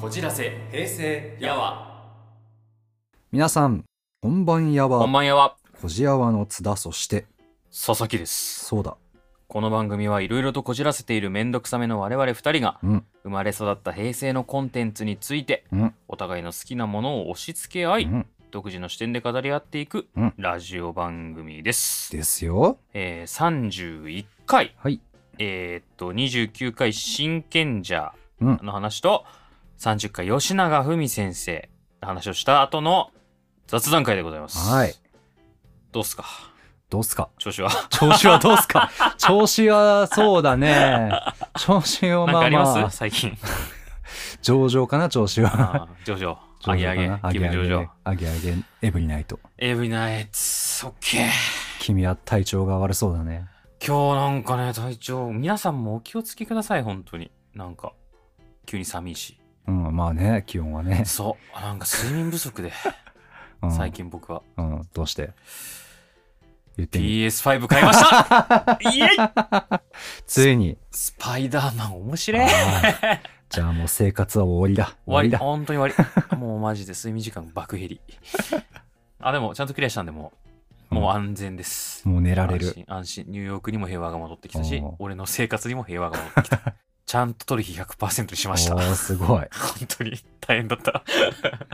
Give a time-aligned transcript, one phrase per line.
[0.00, 2.10] こじらせ平成やわ。
[3.32, 3.84] 皆さん
[4.22, 5.56] こんばんやこんわばんやわ。
[5.80, 7.26] こじやわの津田そして
[7.70, 8.64] 佐々木です。
[8.64, 8.96] そうだ。
[9.46, 13.04] この番組はいろいろとこじらせているめんどくさめの我々二人がうん。
[13.24, 15.94] 生まれ育った平成のコンテンツについてうん。
[16.08, 18.26] お互いの好きなものを押し付け合い、うん。
[18.50, 20.34] 独自の視点で語り合っていくうん。
[20.38, 22.78] ラジオ番組です、ですよ。
[22.94, 24.98] えー、31回はい。
[25.38, 28.60] えー、っと29回真賢者うん。
[28.62, 29.24] の話と
[29.80, 31.70] 30回吉永文先生
[32.02, 33.10] の話をした後の
[33.66, 34.70] 雑談会でございます。
[34.70, 34.94] はい。
[35.90, 36.26] どうっすか？
[36.90, 37.30] どうっすか？
[37.38, 37.70] 調子は？
[37.88, 38.90] 調子はどうっすか？
[39.16, 41.10] 調子はそうだね。
[41.58, 43.38] 調子はなんかあります、まあまあ最近。
[44.42, 45.84] 上々かな調子は。
[45.84, 46.38] あー上々。
[46.66, 47.32] 上げ上げ。
[47.32, 47.92] 気分上々。
[48.04, 48.54] 上げ上げ。
[48.82, 49.40] エブリナイト。
[49.56, 51.30] エブリナイツオッケー
[51.80, 53.46] 君は体調が悪そうだね。
[53.82, 55.32] 今日なんかね体調。
[55.32, 57.30] 皆さんもお気をつけください本当に。
[57.54, 57.94] なんか
[58.66, 59.14] 急に寒い。
[59.14, 59.39] し
[59.70, 61.60] うんまあね気温はね、そう。
[61.60, 62.72] なんか睡眠不足で。
[63.62, 64.42] うん、最近僕は。
[64.56, 65.30] うんどうして？
[66.76, 67.26] 言ってみ。
[67.26, 68.78] PS5 買いました。
[68.90, 69.08] イエイ。
[70.26, 70.76] ついに。
[70.90, 72.48] スパイダーマン面白い。
[73.48, 74.96] じゃあもう生活は終わりだ。
[75.04, 75.38] 終わりだ。
[75.38, 76.36] 本当に終わり。
[76.36, 78.00] もうマジで睡眠時間爆減り。
[79.20, 80.32] あでもちゃんとクリアしたんでも
[80.90, 83.24] うもう安全です、もう寝られ安る心安心。
[83.28, 86.74] ニューヨークにも平和が戻ってきたし俺の生活にも平和が戻ってきた
[87.10, 88.94] ちゃんと取引100%にしました。
[88.94, 89.48] すごい、
[89.98, 90.12] 当に。
[90.40, 91.02] 大変だった。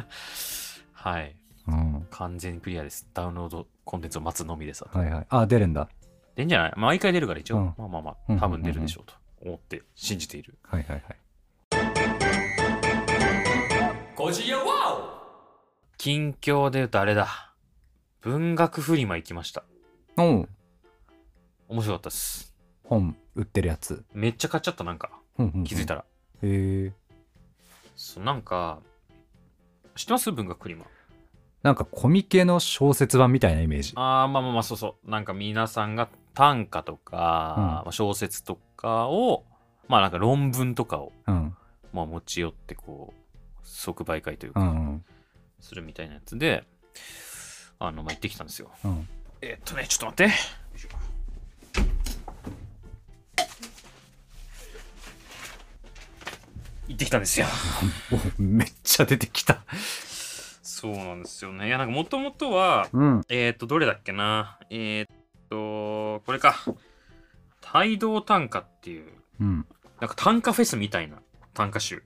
[0.95, 1.37] はい。
[1.69, 3.07] うん、完全にクリアです。
[3.13, 4.83] ダウンロードコンテンツを待つのみです。
[4.91, 5.27] はいはい。
[5.29, 5.91] あ出るんだ。
[6.37, 6.73] 出んじゃない？
[6.79, 7.65] 毎回出るから一応、うん。
[7.77, 10.57] まあまあまうんあ多分出るでしょうと思って信じている。
[10.63, 11.17] はいはいはい。
[15.99, 17.53] 近況で言うとあれだ。
[18.23, 19.65] 文学フリマ行きました。
[20.17, 20.49] おう。
[21.69, 22.55] 面白かったです。
[22.85, 25.11] 本売ってるやつ、めっちゃ買っちゃったなんか
[25.65, 26.05] 気づいたら、
[26.43, 26.93] へえ。
[27.95, 28.81] そうなんか
[29.95, 30.31] 知ってます？
[30.33, 30.85] 文学フリマ
[31.63, 33.93] なんかコミケの小説版みたいなイメージ。
[33.97, 35.11] あーまあまあまあそうそう。
[35.11, 37.65] なんか皆さんが短歌とか、うん。
[37.65, 39.45] まあ小説とかを
[39.89, 41.57] まあなんか論文とかを、うん。
[41.93, 45.05] まあ、持ち寄ってこう即売会というか、うんうん。
[45.61, 46.65] するみたいなやつで
[47.79, 48.71] あのまあ行ってきたんですよ。
[48.85, 49.09] うん。
[49.41, 50.35] えっとねちょっと待って
[56.89, 57.47] 行ってきたんですよ。
[58.39, 59.61] おめっちゃ出てきた。
[60.63, 61.69] そうなんですよね。
[61.69, 63.23] いやなんかもともとはうん。
[63.29, 64.59] えっ、とどれだっけな。
[64.71, 65.17] えっ、
[65.49, 66.57] とこれか。
[67.75, 69.09] 帯同短歌っていう
[69.41, 69.67] うん。
[70.01, 71.19] なんか短歌フェスみたいな
[71.55, 72.03] 短歌集。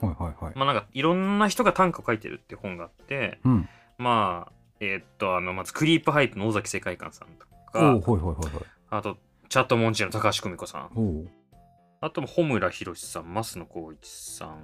[0.00, 0.54] はいはいはい。
[0.54, 3.68] まあなんかいろんな人が短歌を書いてるって本があってうん。
[3.98, 7.46] まあえっ、とあのまずクリープハイプの尾崎世界観さんと
[7.94, 8.08] おか
[8.88, 9.18] あと
[9.48, 10.90] チャットモンチーの高橋久美子さん
[12.02, 14.58] あとも穂村弘さん増野光一さん。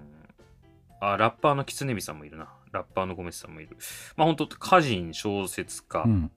[1.00, 2.48] あラッパーのキツネビさんもいるな。
[2.72, 3.76] ラッパーのゴメスさんもいる。
[4.16, 6.30] まあ本当歌人小説家、うん。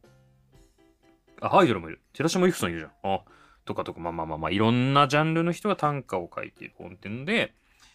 [1.42, 2.02] あアイドルもいる。
[2.12, 2.92] 寺島由布さんいるじゃん。
[3.16, 3.22] あ
[3.64, 4.02] とかとか。
[4.02, 7.54] まあまあまあまあいろんなジャンルの人が短歌を書いている本っていうので、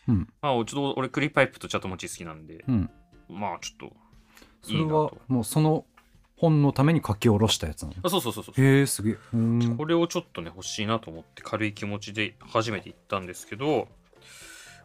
[0.09, 0.29] うん。
[0.41, 2.91] まあちょっと俺クリープハイプとチャットモンチー好きなんで、うん。
[3.29, 3.97] まあちょっと
[4.63, 5.05] それいいなと。
[5.05, 5.85] はもうその
[6.37, 7.95] 本のために書き下ろしたやつなの？
[8.03, 8.61] あそうそうそうそう。
[8.61, 9.19] へえすげえ。
[9.33, 9.77] うん。
[9.77, 13.89] これをちょっとね欲しいなと思って軽い気持ちで初めて行ったんですけど、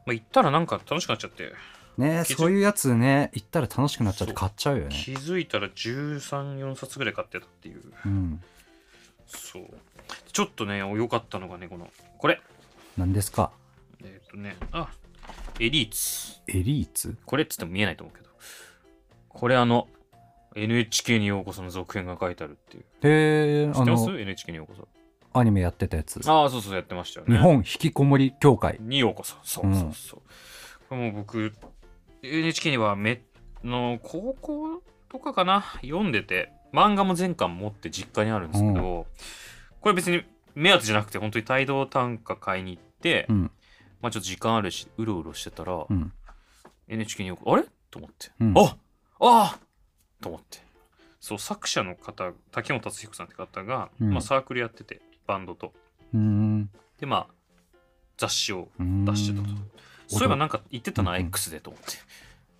[0.06, 1.54] まあ、行ったらなんか楽しくなっちゃって。
[1.98, 4.96] ね気づそういうやつね行ったら楽しくなっちゃって買っちゃうよね。
[4.96, 7.82] 気づいたら134冊ぐらい買ってたっていう。
[8.06, 8.42] うん。
[9.28, 9.64] そう。
[10.32, 12.40] ちょっとね良かったのがねこのこれ。
[12.98, 13.52] 何ですか？
[14.04, 14.90] えっ、とねあ
[15.60, 16.40] エリーツ。
[16.48, 17.18] エリーツ？
[17.26, 18.30] これっつっても見えないと思うけど。
[19.28, 19.88] これあの
[20.56, 22.84] NHK にようこその続編が書いてあるっていう。
[23.04, 24.08] へえあ知ってます？
[24.08, 24.88] の NHK にようこそ。
[25.32, 26.20] アニメやってたやつ。
[26.30, 27.38] ああそうそうやってましたよね。
[27.38, 28.78] 日本引きこもり協会。
[28.82, 29.36] にようこそ。
[29.44, 30.22] そうそうそう、
[30.90, 31.54] これもう僕
[32.24, 33.22] NHK にはめ
[33.64, 35.64] の高校とかかな？
[35.82, 39.06] 読んでて漫画も全巻持って実家にあるんですけど、
[39.82, 40.24] これ別に
[40.56, 43.52] 目当てじゃなくて本当に帯同短歌買いに行って、うん。
[44.02, 46.12] まあちょっと時間あるしうろうろしてたら、うん。
[46.88, 47.66] NHK によくあれ？
[47.92, 48.54] と思って、うん。
[48.58, 48.76] あ
[49.20, 49.60] あ
[50.22, 50.60] と思って。
[51.20, 54.12] そう作者の方竹本達彦さんって方が、うん。
[54.12, 55.74] まあ、サークルやっててバンドと。
[56.14, 56.70] うん。
[57.00, 57.34] でまあ
[58.18, 59.06] 雑誌をうん。
[59.06, 59.54] 出してたと。
[60.08, 61.98] そういえばなんか言ってたな、X でと思って。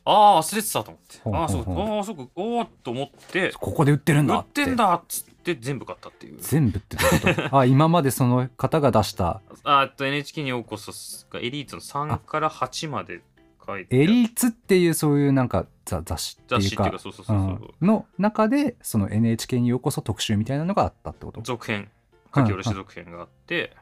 [0.06, 1.20] ああ、忘れてたと思って。
[1.26, 6.38] ああ、そうああ、そうか、おおと思って、ここで売ってるんだ売ってんだっつって全部買ったっていう。
[6.40, 7.04] 全部ってこ
[7.50, 7.58] と？
[7.58, 9.42] あ今までその方が出した。
[9.64, 10.92] ああと NHK にようこそ
[11.32, 13.22] がエリートの3から8まで
[13.70, 21.90] 書いてエリーツっていうそういうなんか雑誌っていうか、そうそうそうそう、の中でその NHK にようこそ特集みたいなのがあったってこと続編、
[22.36, 23.76] 書き下ろし続編があって、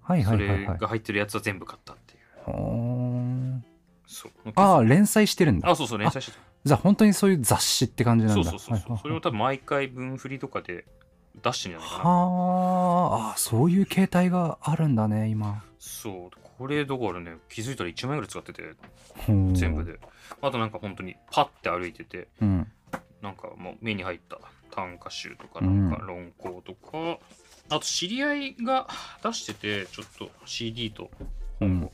[0.00, 3.62] はいはいはいはいれが入ってるやつは全部買ったっていう。
[4.06, 5.76] そうああ、連載してるんだあ。
[5.76, 8.44] そうそう連載してたじゃあ本当にそういう雑誌って感じなんだ。
[8.44, 10.84] そうそうそうそ、れを多分毎回分振りとかで
[11.42, 15.62] 出してるんじゃないかなはあ、あそういう形態があるんだね、今。
[15.78, 18.62] そうこれだからね気づいたら1万円ぐらい使ってて
[19.52, 19.84] 全部。
[19.84, 19.98] で
[20.40, 22.70] あとなんか本当にパッて歩いててうん。
[23.20, 24.38] なんかもう目に入った
[24.70, 27.18] 短歌集とかなんか論考とか、
[27.68, 28.88] あと知り合いが
[29.22, 31.10] 出しててちょっと CD と
[31.58, 31.90] 本を、うん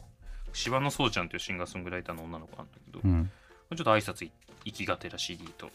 [0.55, 3.31] 芝野そうちゃんというシンガーソングライターの女の子なんだけど、うん。
[3.77, 4.33] ちょっと挨拶い
[4.65, 5.69] 行きがてら CD と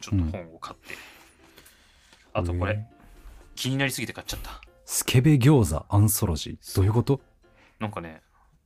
[0.00, 0.94] ちょっと本を買って、
[2.32, 2.86] あとこれ、へえ。
[3.56, 6.76] 気になりすぎて買っちゃったスケベ餃子アンソロジー。
[6.76, 7.20] どういうこと？
[7.80, 8.22] なんかね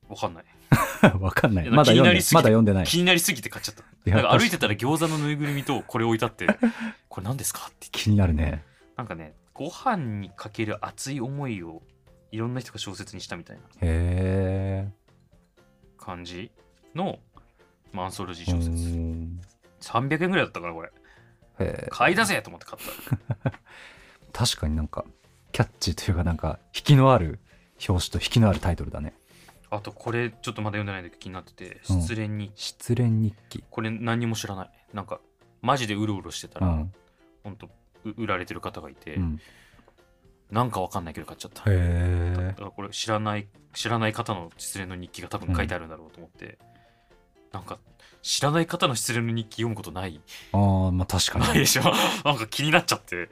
[0.09, 0.45] わかんない。
[1.19, 1.69] わかんない。
[1.69, 2.85] まだ読んでまだ読んでない。
[2.85, 3.83] 気になりすぎて買っちゃった。
[4.11, 6.47] なんか歩いてたら餃子のぬいぐるみとこれ置いてあって
[7.07, 8.63] これ何ですかって気になるね。
[8.97, 11.83] なんかねご飯にかける熱い思いを
[12.31, 13.61] いろんな人が小説にしたみたいな。
[13.63, 14.89] へえ。
[15.97, 16.51] 感じ
[16.95, 17.19] の
[17.93, 18.95] マンソロジーう小説。
[18.97, 19.41] ん。
[19.81, 20.91] 300円ぐらいだったからこれ。
[21.89, 23.51] 買いだぜと思って買った。
[24.33, 25.05] 確かになんか、
[25.51, 27.39] キャッチーというかなんか、引きのある
[27.87, 29.13] 表紙と引きのあるタイトルだね。
[29.71, 33.63] あとこれちょっとまだ読んでないんだけど気になっててうん失恋に失恋日記。
[33.69, 35.19] これ何にも知らないなんか
[35.61, 36.93] マジでうろうろしてたら、うん。
[37.43, 37.69] ほんと
[38.03, 39.39] う売られてる方がいて、うん、
[40.51, 42.53] なんかわかんないけど買っちゃったへえだ。
[42.53, 46.57] からこれ知らない知らない方の失恋の日記が多分書いてあるんだろうと思って、
[47.51, 47.79] なんか
[48.21, 50.19] 知らない方の失恋の日記読むことない？
[50.51, 51.45] ああ、まあ確かに。
[51.45, 51.83] ないでしょ？
[52.25, 53.29] なんか気になっちゃって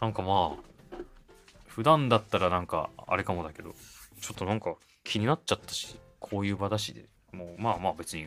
[0.00, 0.96] なんかまあ
[1.66, 3.74] 普段だったらなんかあれかもだけど
[4.20, 4.74] ちょっとなんか
[5.04, 8.26] 気になっちゃったしこういう場だしでもうまあまあ別に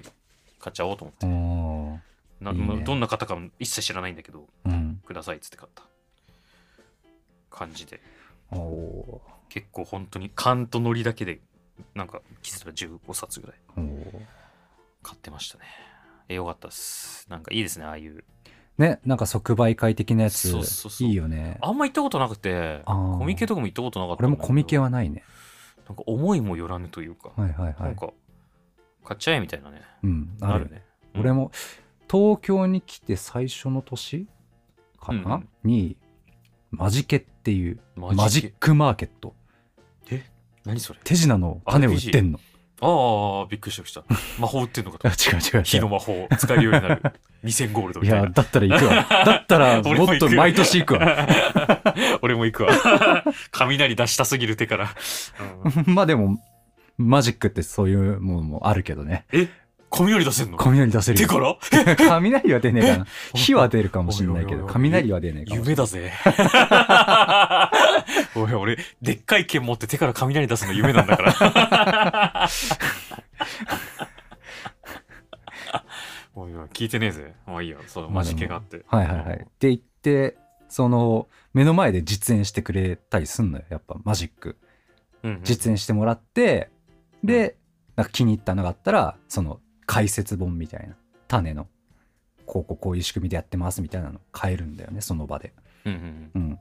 [0.59, 1.25] 買っちゃおうと思って。
[1.25, 2.83] ね。
[2.83, 4.69] どんな方かも一切知らないんだけどあ。
[4.69, 5.01] うん。
[5.05, 5.83] くださいっつって買った。
[7.49, 7.99] 感じで。
[9.49, 11.39] 結構本当に勘とノリだけで
[11.95, 13.55] なんか気づいたら15冊ぐらい
[15.01, 15.63] 買ってましたね。
[16.29, 17.25] えよかったっす。
[17.29, 18.23] なんかいいですねああいう。
[18.77, 21.57] ね、なんか即売会的なやつそうそうそういいよね。
[21.61, 25.23] あんま行ったことなくてコミケとかも行ったことなかった俺もコミケははないね。
[25.87, 27.75] なんか思いもよらぬというか、はいはいはい。
[27.79, 28.09] なんか
[29.05, 29.81] 買っちゃえみたいなね。
[30.03, 30.53] うん、ある。
[30.53, 30.83] あるね。
[31.15, 31.51] 俺も
[32.11, 34.27] 東京に来て最初の年
[34.99, 35.49] かな、うんうん。
[35.63, 35.97] に
[36.71, 39.33] マジケっていうマジックマーケット。
[40.65, 40.99] 何それ？
[41.05, 42.39] 手品の種を売ってんの。
[42.79, 44.41] ああびっくりしたびっくりした。
[44.41, 45.07] 魔法売ってんのかと。
[45.07, 47.01] あ違う違う火の魔法使えるようになる。
[47.43, 48.25] 2000ゴールドいみたいな。
[48.25, 49.07] やだったら行くわ。
[49.25, 51.76] だったら もっと毎年行くわ
[52.21, 52.69] 俺も行くわ。
[53.51, 54.89] 雷出したすぎる手から、
[55.85, 55.93] うん。
[55.95, 56.37] まあでも
[56.97, 59.25] マジックってそういうものもあるけどね。
[59.31, 59.47] え？
[59.89, 60.57] 雷出せんの？
[60.57, 61.27] 雷出せるよ。
[61.27, 61.95] 手から？
[61.95, 63.07] 雷は出ねえかな。
[63.33, 64.63] 火は出るかもしれないけどおいおいおい。
[64.63, 66.11] おい雷は出ねえかも夢だぜ。
[68.35, 72.49] おい俺でっかい剣持って手から雷出すの夢なんだから。
[76.35, 77.33] おいおい聞いてねえぜ。
[77.47, 78.81] まあいいよそうマジケがあって。
[78.87, 79.37] はいはいはい。
[79.37, 80.35] って言って
[80.69, 83.65] その目の前で実演してくれたりすんのよ。
[83.69, 84.57] やっぱマジック。
[85.23, 86.69] うんうん実演してもらって、
[87.23, 87.57] で
[87.95, 90.95] なんか気に入ったのがあったらその解説本みたいな
[91.27, 91.67] 種の
[92.45, 95.53] こうこうこういう仕組みでやってますみたいなの買えるんだよねその場で。
[95.85, 96.41] うんうんうん。
[96.41, 96.59] うん。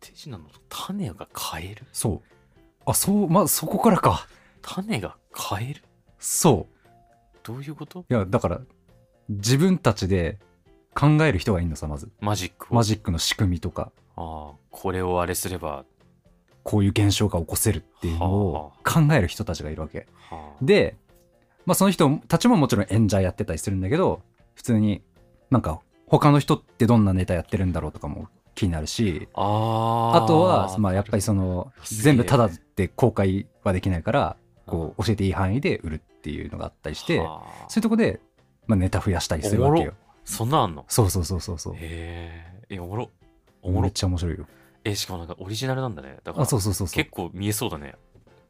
[0.00, 1.84] 手品の種が買える？
[1.92, 2.60] そう。
[2.84, 4.28] あそうまあそこからか。
[4.60, 5.82] 種が買える？
[6.18, 6.98] そう。
[7.42, 8.04] どういうこと？
[8.10, 8.60] いやだから
[9.28, 10.38] 自分たちで
[10.96, 12.08] 考える人がいいのさまず。
[12.20, 12.74] マジックを。
[12.74, 13.92] マジックの仕組みとか。
[14.16, 15.84] ああこれをあれすれば。
[16.62, 20.08] こういう現象が起こせるっていうのを考える人たちがいるわけ。
[20.30, 20.64] はあ。
[20.64, 20.96] で、
[21.66, 24.22] まあ、その人たちももちろん演者やってたりするんだけど
[24.54, 25.02] 普通に
[25.50, 30.26] なんか他の人ってどんなネタやってるんだろうとかも気になるしああ。
[30.26, 37.68] とはまあやっぱりその全部タダで公開はできないからこう教えていい範囲で売るっていうのがあったりしてはあ。
[37.68, 38.20] そういうとこで、
[38.66, 39.94] まあ、ネタ増やしたりするわけよ
[40.26, 40.84] そんなんあんの？
[40.88, 41.74] そうそうそうそうそう。
[41.76, 43.10] へええおもろ。
[43.62, 44.46] おもめっろちゃ面白いよ。
[44.84, 46.18] えしかもなんかオリジナルなんだね。
[46.22, 46.94] だからあそうそうそうそう。
[46.94, 47.94] 結構見えそうだね。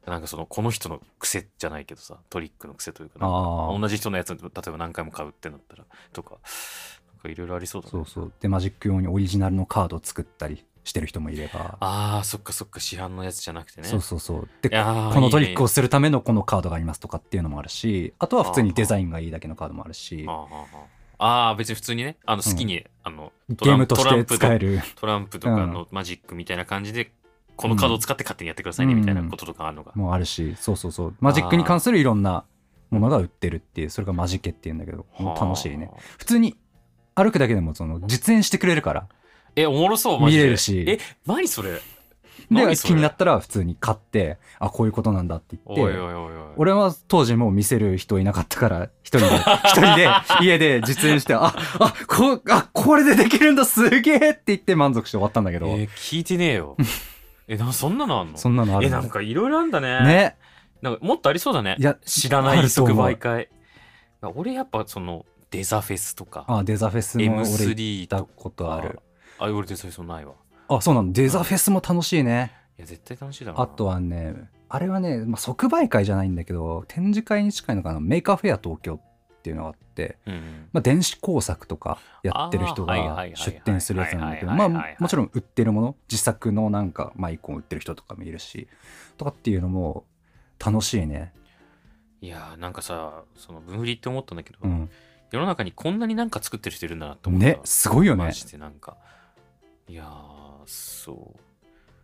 [0.05, 6.37] なんかそのこの人の癖じゃないけどさトリックの癖というか同じ人のやつ例えば何回も買うってなったらとか
[7.15, 7.91] なんかいろいろありそうだね。
[7.91, 8.31] そうそう。
[8.39, 11.77] でマジック用にオリジナルのカードを作ったりしてる人もいれば。
[11.81, 13.87] あーそっかそっか市販のやつじゃなくてね。
[13.87, 14.49] そうそうそう。
[14.61, 14.75] でこ
[15.19, 20.25] のトリックをするためのこのカードがありますとかっていうのもあるしあとは普通にデザインがいいだけのカードもあるし
[21.19, 24.81] あーあ別に普通にねあの好きに、あのトゲーランムとして使える。
[24.95, 27.11] トランプとかのマジックみたいな感じで、
[27.55, 31.15] このカードを使って勝手にやってくださいねみたいなこととかあるのが、もあるしそうそうそう。
[31.19, 32.45] マジックに関するいろんな
[32.91, 35.87] ものが売ってるっていうそれがマジケっていうんだけど楽しいね。
[35.87, 36.55] はあ普通に
[37.15, 39.07] 歩くだけでもその実演してくれるから。
[39.55, 40.43] えおもろそうマジで。
[40.43, 40.85] 見れるし。
[40.87, 41.81] え何それ？
[42.49, 45.97] で気になったら普通に買ってあこういうことなんだって言って
[46.55, 49.35] 俺は当時もう見せる人いなかったから一人で
[49.65, 50.09] 一人で
[50.41, 56.77] 家で実演してああこあこれでできるんだすげえって言って満足して終わったんだけど、えー聞いてねえよ。
[57.49, 58.37] えなそんなのあんの？
[58.37, 58.87] そんなのある。
[58.87, 60.01] えなんかいろいろあんだね。
[60.03, 60.37] ね。
[60.81, 61.75] なんかもっとありそうだね。
[61.79, 63.05] いや知らない即あると思う。
[63.07, 63.49] 売会
[64.35, 68.99] 俺やっぱそのデザフェスとかあデザフェスも俺行っ M3 たとことある。
[69.39, 70.33] あ俺デザフェスないわ
[70.69, 71.11] あそうなの？
[71.11, 72.53] デザフェスも楽しいね。
[72.77, 73.63] いや絶対楽しいだろうな。
[73.63, 77.99] あとはねあれはね、まあ、即売会じゃないんだけど展示会に近いのかな？
[77.99, 80.69] メーカーフェア東京っていうのがあって、うんうん。
[80.73, 84.69] まあ、電子工作とかやってる人が出店するやつなんだけどまあ
[84.99, 88.67] もちろん売ってるもの自作のなんかマイコン売ってる人とかもいるし
[89.17, 90.03] とかっていうのも
[90.63, 91.33] 楽しいね。
[92.19, 94.89] いやーなんかさその分振りって思ったんだけど、うん。
[95.31, 97.47] 世の中にこんなになんか作ってる人いるんだなって思った。
[97.47, 98.25] ねすごいよね。
[98.25, 98.97] マジでなんか。
[99.87, 101.39] いやーそう。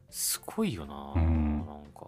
[0.10, 1.65] すごいよな、うん。
[1.65, 2.08] なんか。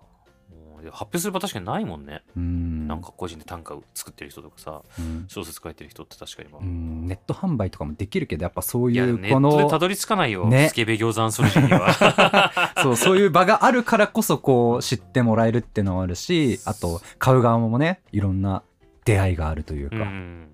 [0.92, 2.88] 発表する場確かにないもんね、うん。
[2.88, 5.26] なんか個人で短歌を作ってる人とかさうん。
[5.28, 6.50] 小説書いてる人って確かに。
[6.50, 7.08] まあ、うん。
[7.08, 10.70] ネット販売とかもできるけどやっぱそういうこネットでたのどり着かないよ、ね。
[10.70, 12.74] スケベ餃子アンソロジーには。
[12.84, 18.64] そうそういう場があるからこそこう知ってもらえるっていうのもあるしあと買う側もねいろんな
[19.06, 20.50] 出会いがあるといううか、ん。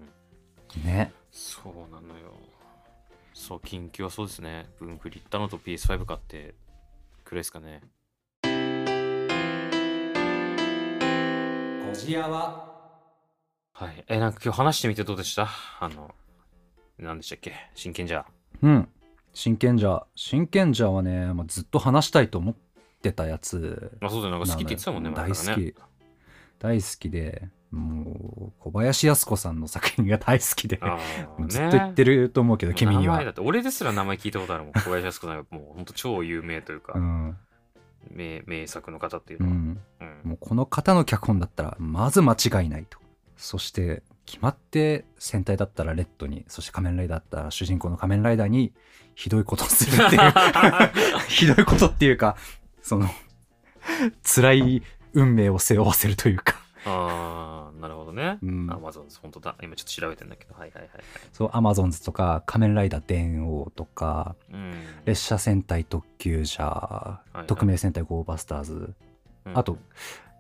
[0.84, 1.12] ね。
[1.32, 2.32] そうなのよ
[3.42, 4.70] そう近況はそうですね。
[4.78, 6.54] 分振り行ったのと PS5 買って
[7.26, 7.82] くらいですかね。
[8.44, 8.50] ゴ
[11.96, 12.72] ジアは？
[13.74, 14.04] はい。
[14.08, 15.50] えなんか今日話してみてどうでした？
[15.80, 16.14] あの
[17.00, 17.54] 何でしたっけ？
[17.74, 18.28] 真剣じゃ。
[18.62, 18.88] うん。
[19.34, 20.06] 真剣じゃ。
[20.14, 22.56] 真剣じゃはね、まあ、ずっと話したいと思っ
[23.02, 23.98] てたやつ。
[24.02, 24.38] まあそうだよ。
[24.38, 25.72] なんか好きって言ってたもんね大好前からね。
[25.72, 25.76] き。
[26.60, 33.14] 大好きでもう小林靖子さんの作品が大好きであーずっと言ってると思うけど、ね君には。
[33.14, 34.74] 名前だって俺ですら名前聞いたことあるもん。
[34.74, 37.38] 小林靖子さんがもうほんと超有名というか、うん、
[38.10, 40.30] 名名作の方っていうのは、うん、うん。
[40.30, 43.00] もうこの方の脚本だったらまず間違いないと。
[43.38, 48.72] そして決まって戦隊だったらレッドにそして仮面ライダーだったら主人公の仮面ライダーに
[49.16, 50.32] ひどいことをするっていう
[51.28, 52.36] ひどいことっていうか
[52.82, 53.10] その
[54.24, 58.72] 辛い運命を背負わせるというか、ああなるほどね、うん。
[58.72, 59.56] アマゾン本当だ。
[59.62, 60.54] 今ちょっと調べてんだけど。
[60.54, 61.04] はいはいはいはい。
[61.32, 64.74] そうアマゾンズとか仮面ライダー電王とかうん。
[65.06, 67.48] 列車戦隊特急者、いはい。
[67.48, 68.94] 特命戦隊ゴーバスターズ。
[69.46, 69.58] うん。
[69.58, 69.78] あと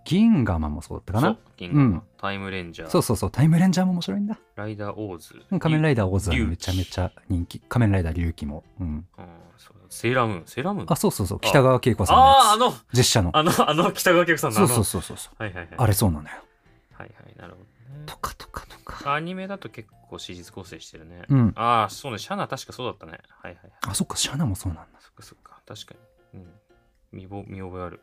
[0.03, 1.37] 銀河マンもそうだったかな？
[1.57, 2.01] 銀河うん。
[2.17, 2.89] タイムレンジャー。
[2.89, 4.39] そうそうそうタイムレンジャーも面白いんだ。
[4.55, 5.41] ライダーオーズ。
[5.51, 7.59] うん仮面ライダーオズはめちゃめちゃ人気。
[7.59, 9.05] 仮面ライダー龍騎も、うん、うん
[9.57, 10.81] そうセーラームーンセーラーム？
[10.81, 11.39] ーンあそうそうそう。
[11.41, 13.29] 北川景子さんのやあああのつ実写の。
[13.37, 15.43] あのあの北川景子さんのそうそうそうそうそう。
[15.43, 15.73] はいはいはい。
[15.77, 16.29] あれそうなのよ。
[16.93, 17.63] はいはいなるほど
[17.99, 18.05] ね。
[18.05, 19.13] とかとかとか。
[19.13, 21.53] アニメだと結構史実構成してるね、うん。
[21.55, 22.17] ああそうね。
[22.17, 23.19] シャナ確かそうだったね。
[23.41, 23.71] はいはいはい。
[23.87, 24.99] あそっかシャナもそうなんだ。
[24.99, 25.59] そっかそっか。
[25.67, 25.95] 確か
[26.33, 26.39] に。
[26.39, 26.47] うん。
[27.11, 27.99] 見ぼ見覚えある。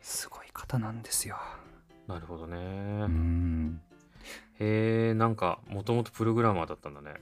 [0.00, 1.36] すごい方なんですよ。
[2.06, 2.60] なるほどね、う
[3.08, 3.80] ん。
[4.58, 7.14] へえんかもともとプログラマーだったんだね。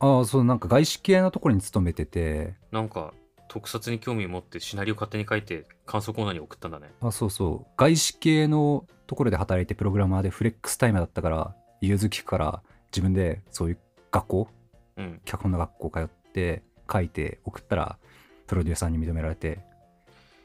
[0.00, 2.54] ああそうなんか外資系のところに勤めてて。
[2.70, 3.12] なんか
[3.52, 6.92] 特撮に興味持ってシナリオ勝手に書いて感想コーナーに送ったんだね。
[7.00, 7.72] あそうそう。
[7.76, 13.78] 外資系のところで働いてプログラマーでフレックスタイムだったから融通きくから自分でそういう
[14.12, 14.48] 学校
[14.96, 15.20] うん。
[15.24, 17.98] 脚本の学校通って書いて送ったら
[18.46, 19.58] プロデューサーに認められて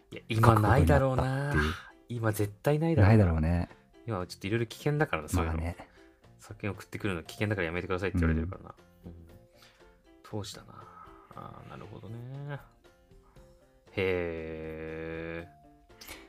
[0.09, 1.53] いや今ないだろうな。
[2.09, 3.13] 今絶対ないだろうな。
[3.13, 3.69] いだろうね。
[4.07, 5.77] 今はちょっといろいろ危険だからなそういうの、まあね
[6.39, 9.13] 作品送ってくるの危険だからやめてくださいって言われてるからな、うん
[10.23, 10.73] 当時だな
[11.35, 12.15] あーなるほどね
[13.97, 15.55] へえ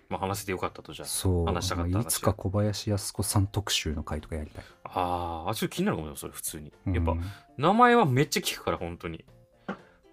[0.08, 1.08] まあ話せてよかったとじゃあ。
[1.08, 1.46] そう。
[1.46, 2.04] 話したかった話。
[2.04, 4.64] いつか小林靖子さん特集の回とかやりたい。
[4.85, 6.73] あーあちょっと気になるかもよそれ普通に。
[6.87, 7.25] やっぱ、うん。
[7.58, 9.25] 名前はめっちゃ聞くから本当に。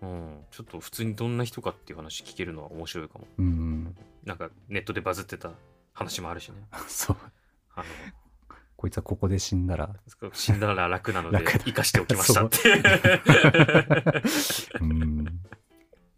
[0.02, 0.40] うん。
[0.52, 3.28] ちょっと普通にどんな人かっていう話聞けるのは面白いかも。
[3.38, 5.52] うんなんかネットでバズってた
[5.94, 6.56] 話もあるしね。
[6.88, 7.18] そう。
[7.76, 7.86] あの。
[8.76, 9.90] こいつはここで死んだら。
[10.34, 12.58] 死んだら楽なので生かしておきましたって。
[14.82, 15.40] うん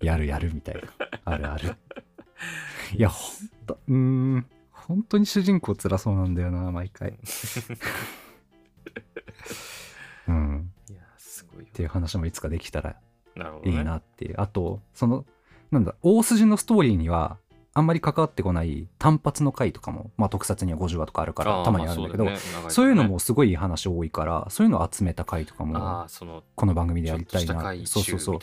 [0.02, 0.82] やるやるみたいな。
[1.25, 1.75] あるある。
[2.96, 3.80] いやほんと。
[3.88, 4.46] うん。
[4.72, 7.18] 本当に主人公辛そうなんだよな毎回。
[10.28, 10.72] うん。
[10.90, 11.68] いやすごいよ。
[11.70, 12.96] っていう話もいつかできたら
[13.64, 14.36] いいなっていう。
[14.38, 15.25] あとその
[15.72, 17.38] なんだ大筋のストーリーには
[17.77, 22.70] あんまり関わってこない単発の回とかも、まあ、特撮には50話とかあるからたまにあるんだけど、まあそういとね。
[22.70, 27.62] そういうのもすごいいい話多いからそういうのを集めた回とかあもこの番組でやりたいな。
[27.84, 28.39] そうそうそう。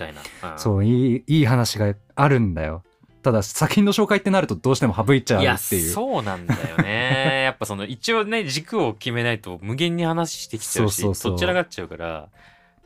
[0.59, 2.83] そういいいい話があるんだよ。
[3.23, 5.91] ただ作品の紹介ってなるとどうしても省いちゃうっていう。
[5.91, 7.45] そうなんだよね。
[7.45, 12.29] やっぱその一応ね軸を決めないと無限に話してきちゃうしそちらがっちゃうから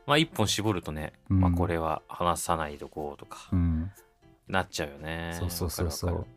[0.06, 1.40] まあ一本絞るとね、うん。
[1.40, 3.48] まあこれは話さないとこうとか。
[3.52, 3.90] うん
[4.48, 5.36] なっちゃうよね。
[5.38, 6.10] そうそうそうそう。
[6.10, 6.36] わかるわかる。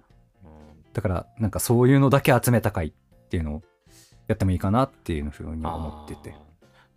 [0.94, 2.92] だからなんかそういうのだけ集めた回っ
[3.30, 3.64] ていうのを
[4.28, 6.36] やってもいいかなっていうふうに思ってて。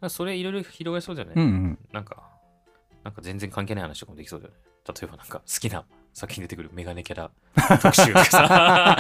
[0.09, 1.79] それいろいろ広がりそうじゃない、うんうん。
[1.93, 2.29] なんか、
[3.05, 4.59] なんか全然関係ない話とかもできそうだよね。
[4.89, 7.31] 例えばなんか好きな作品に出てくるメガネキャラ
[7.81, 8.99] 特集とかさ。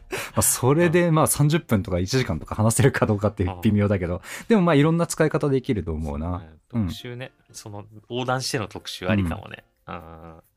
[0.36, 6.44] まあ、それでまあ30分とか1時間とか話せるかどうかって微妙だけど、でもまあいろんな使い方できると思うな。
[6.74, 6.86] うん。
[6.88, 9.64] 特集ね、その横断しての特集ありかもね。
[9.88, 9.94] うん。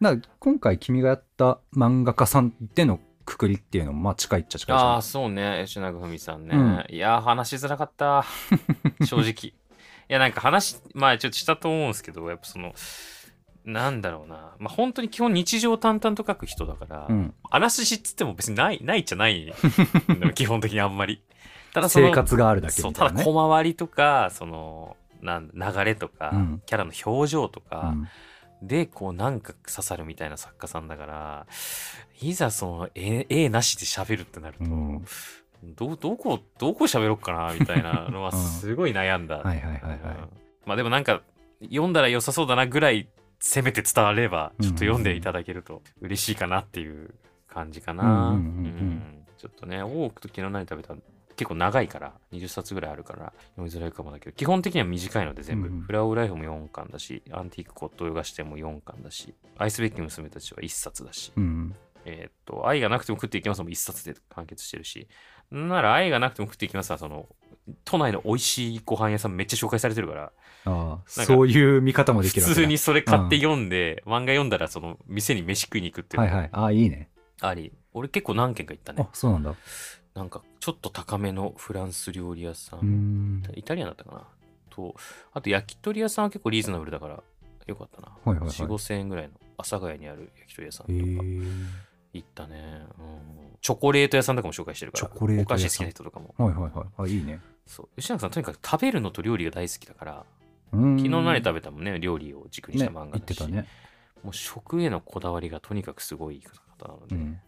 [0.01, 6.57] だから今回君がやった漫画家さんでのくくりっていうのもまあ近いっちゃ近いああ、そうね、吉永文さんね。
[6.57, 6.85] うん。
[6.89, 8.25] いやー、話しづらかった。
[9.05, 9.31] 正直。
[9.31, 9.53] い
[10.09, 12.73] や、なんか話、まあちょっとしたと思うんですけど、やっぱその、
[13.65, 14.55] なんだろうな。
[14.59, 19.53] まあ本当に基本日常淡々と書く人だから、うん、あらすじっつっても別にない、ないっちゃない。
[20.35, 21.21] 基本的にあんまり。
[21.73, 22.93] ただその生活があるだけね。
[22.93, 28.07] ただ小回りとか、その、なん流れとか、うんキャラの表情とか、うん
[28.61, 31.47] で、こうなんか刺さるみたいな作家さんだから、
[32.21, 35.05] いざその絵絵なしで喋るってなると、うん
[35.63, 39.41] ど、どこ、どこ喋ろっかなみたいなのはうんすごい悩んだ。
[40.65, 41.21] まあでもなんか、
[41.63, 43.07] 読んだら良さそうだなぐらい、
[43.39, 47.13] せめて伝われば、ちょっと読んでいただけると嬉しいかなっていう
[47.47, 48.37] 感じかな。
[49.37, 50.95] ちょっとね、多くと昨日何食べた？
[51.35, 55.69] 結構長いから、20冊ぐらいあるから読みづらいかもだけど、基本的には短いので全部。
[55.69, 55.81] うんうん。
[55.83, 65.07] フラオライフも4巻だし、アンティーク骨董ヨガ視点も4巻だし、愛すべき娘たちは1冊だし、うんえーっと、愛がなくても食っていきますも1冊で完結してるし、
[65.49, 67.29] なら愛がなくても食っていきますは、その、
[67.85, 70.31] 都内の美味しいご飯屋さんめっちゃ紹介されてるから、
[70.65, 76.21] あそういう見方もできる普通にそれ買って読んで、漫画読んだらその店に飯食いに行くっていう。
[76.23, 76.49] はいはい。
[76.51, 77.09] ああいいね。
[77.41, 79.03] あり、俺結構何軒か行ったね。
[79.03, 79.09] あ。
[79.13, 79.51] そうなんだ。
[79.51, 79.55] う
[80.15, 84.27] なんかちょっと高めのフランス料理屋さーん、んイタリアンだったかな。
[84.69, 84.95] と、
[85.33, 87.23] あと焼き鳥屋さんは結構リーズナブルだから
[87.67, 88.07] よかったな。
[88.07, 88.49] はいはいはい。
[88.49, 91.89] 4、5千円ぐらいの阿佐ヶ谷にある焼き鳥屋さんへとかえ。
[92.11, 93.57] 行ったね、うん。
[93.61, 95.67] チョコレート屋さんとかも紹介してるから、チョコレート屋さん。
[95.67, 96.35] お菓子好きな人とかも。
[96.37, 96.87] はいはいはい。
[96.97, 97.89] あいいねそう。
[98.01, 100.25] 吉永さんとにかく食べるのと料理が大好きだから、
[100.71, 103.67] 昨昨日何食べたもんね、料理を軸にした漫画だし、言ってたね
[104.23, 106.41] もう食へのこだわりがとにかくすごい
[106.77, 107.39] 方なので、うん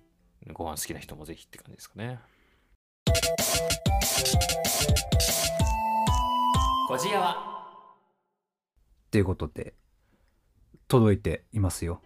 [0.54, 2.20] ご飯好きな人もぜひって感じですかね。
[6.88, 7.36] こじやは。
[9.06, 9.76] っていうことで
[10.88, 12.02] 届いていますよ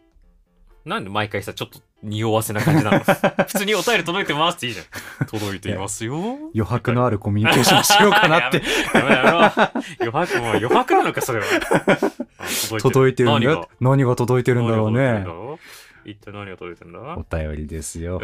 [0.84, 3.00] なんで毎回さ、ちょっと匂わせな感じなの。
[3.00, 4.86] 普通にお便り届いてますっていいじゃん。
[5.28, 6.16] 届いていますよ。
[6.54, 8.62] 余白のあるコミュニケーションしようかなって。
[8.94, 9.16] やめろ。
[9.16, 9.54] や
[10.00, 11.46] め余白も余白なのか、それは。
[12.38, 13.30] あ届いてる。
[13.30, 13.52] んだ何が？
[13.52, 15.26] よ何が届いてるんだろうね。
[16.06, 17.00] 一体何が届いてるんだ？
[17.18, 18.22] お便りですよ。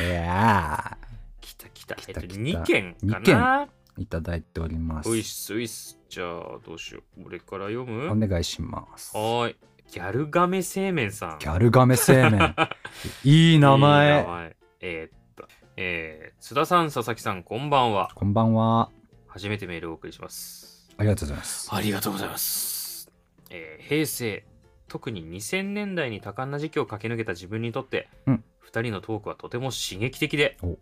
[0.00, 0.96] えいや
[1.40, 1.94] 来た来た。
[1.94, 2.20] 来えった。
[2.22, 3.38] と、来た2件か二件。
[3.38, 3.64] な。
[3.64, 5.08] ーいただいております。
[5.08, 5.98] おいっすおいっす。
[6.10, 6.26] じゃあ、
[6.66, 7.22] どうしよう。
[7.26, 8.10] 俺から読む？
[8.10, 9.16] お願いします。
[9.16, 9.56] はーい。
[9.90, 11.38] ギャルガメ製麺さん。
[11.38, 12.54] ギャルガメ製麺。
[13.24, 14.56] いい名いい前名前。
[14.80, 18.10] えーっと、えー、津田さん、佐々木さん、こんばんは。
[18.14, 18.90] こんばんは。
[19.26, 20.90] 初めてメールをお送りします。
[20.98, 21.68] ありがとうございます。
[21.72, 23.10] ありがとうございます。
[23.50, 24.44] えー平成、
[24.88, 28.44] 特に2000年代に多感な時期を駆け抜けた自分にとって、うん。
[28.70, 30.76] 2人のトークはとても刺激的でお、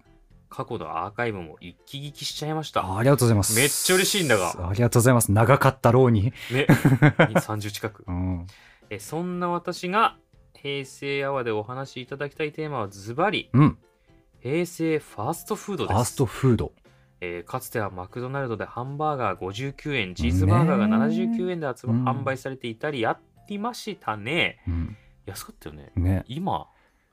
[0.49, 2.97] 過去のアーカイブも一気聞きしちゃいました。
[2.97, 3.57] ありがとうございます。
[3.57, 4.69] めっちゃ嬉しいんだが。
[4.69, 5.33] ありがとうございます。
[5.33, 6.33] 長かったろうに。
[6.51, 6.67] ね、
[7.19, 8.05] 30近く。
[8.09, 8.47] うん
[8.91, 10.17] えそんな私が
[10.55, 13.79] 平成アワーでお話しいただきたいテーマはズバリうん。
[14.41, 15.93] 平成ファーストフードです。
[15.95, 16.73] ファーストフード。
[17.21, 22.05] えーかつてはマクドナルドでハンバーガー59円チーズバーガーが79円でうん。
[22.05, 24.63] 販売されていたりやってましたね。
[24.69, 24.97] うん。
[25.27, 25.93] 安かったよね。
[25.97, 26.25] ね。
[26.29, 26.69] 今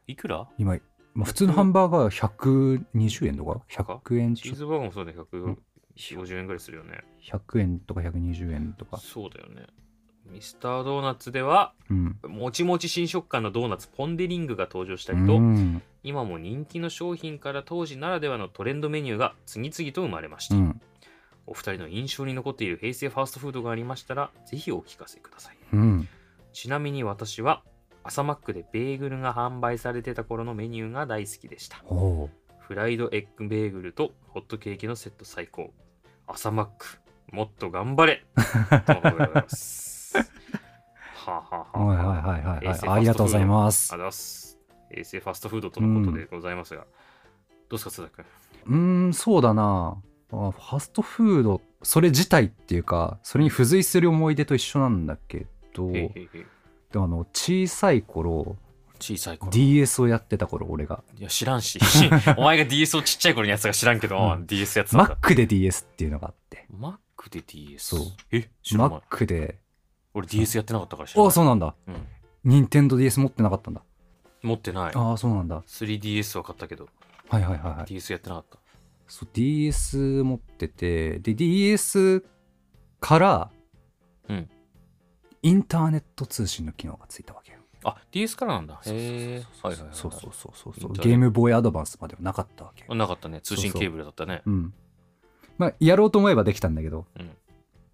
[0.07, 0.47] いくら？
[0.57, 0.77] 今、
[1.13, 5.17] まあ、普通のハンバーガー120円とか？100円チーズバーガーもそうだね。
[5.97, 7.01] 150円ぐらいするよね。
[7.29, 8.97] 100円とか120円とか。
[8.97, 9.67] そうだよね
[10.31, 12.19] ミスタードーナツではうん。
[12.27, 15.81] もちもち新食感のドーナツポン・デ・リングが登場したりと、うん。
[16.03, 20.81] 今も人気の商品から当時ならではのトレンドメニューが次々と生まれました、うん。
[21.45, 25.57] お二人の印象に残っている平成ファーストフードがありましたらぜひお聞かせください。
[25.73, 26.07] うん。
[26.53, 27.61] ちなみに私は
[28.03, 31.83] 朝マックでベーグルが販売されてた頃のメニューが大好きでした。
[32.59, 35.73] フライドエッグベーグルとホットケーキのセット最高。
[36.27, 36.99] 朝マック
[37.31, 38.25] もっと頑張れ。
[38.85, 39.90] とのことでございます
[41.25, 43.93] はあ、はあはいはいはいはいありがとうございます。
[43.93, 44.59] ありがとうございます。
[44.89, 46.85] 平成ファストフードとのことでございますが、ど
[47.69, 48.25] うですか津田君？
[48.65, 49.97] うーんそうだな。
[50.33, 56.45] あファストフードそれ自体っていうかそれに付随する思い出と一緒なんだけどへいへいへい。
[56.91, 58.57] でもあの小さい頃
[58.99, 59.51] 小さい頃。
[59.51, 61.03] DS をやってた頃俺が。
[61.17, 61.79] いや知らんし。
[62.37, 64.45] お前が DS をちっちゃい頃のやつが知らんけど、うん。
[64.45, 65.17] DS やつなんだ。
[65.19, 66.67] Mac で DS っていうのがあって。
[66.69, 68.07] マックで DS そう。
[68.31, 69.59] え知らない Mac で
[70.13, 71.27] 俺 DS やってなかったから知らない。
[71.29, 71.75] あそうなんだ。
[71.87, 71.95] うん。
[72.43, 73.81] 任天堂 DS 持ってなかったんだ。
[74.41, 74.91] 持ってない。
[74.95, 75.61] ああそうなんだ。
[75.67, 76.89] 3DS は買ったけど。
[77.29, 77.85] はいはいはいはい。
[77.85, 78.57] DS やってなかった。
[79.07, 82.25] そう DS 持っててで DS
[82.99, 83.51] から、
[84.29, 84.49] うん。
[85.43, 87.59] インターネット通信の機能がついたわけよ。
[87.83, 88.79] あ DS からなんだ。
[88.85, 90.71] へえはいはいはいそうそうそうそうそう。
[90.71, 91.03] インターネット。
[91.03, 92.87] ゲームボーイアドバンスまではなかったわけよ。
[92.89, 93.41] あなかったね。
[93.41, 94.41] 通信ケーブルだったね。
[94.45, 94.73] うん。
[95.57, 97.05] まあやろうと思えばできたんだけど。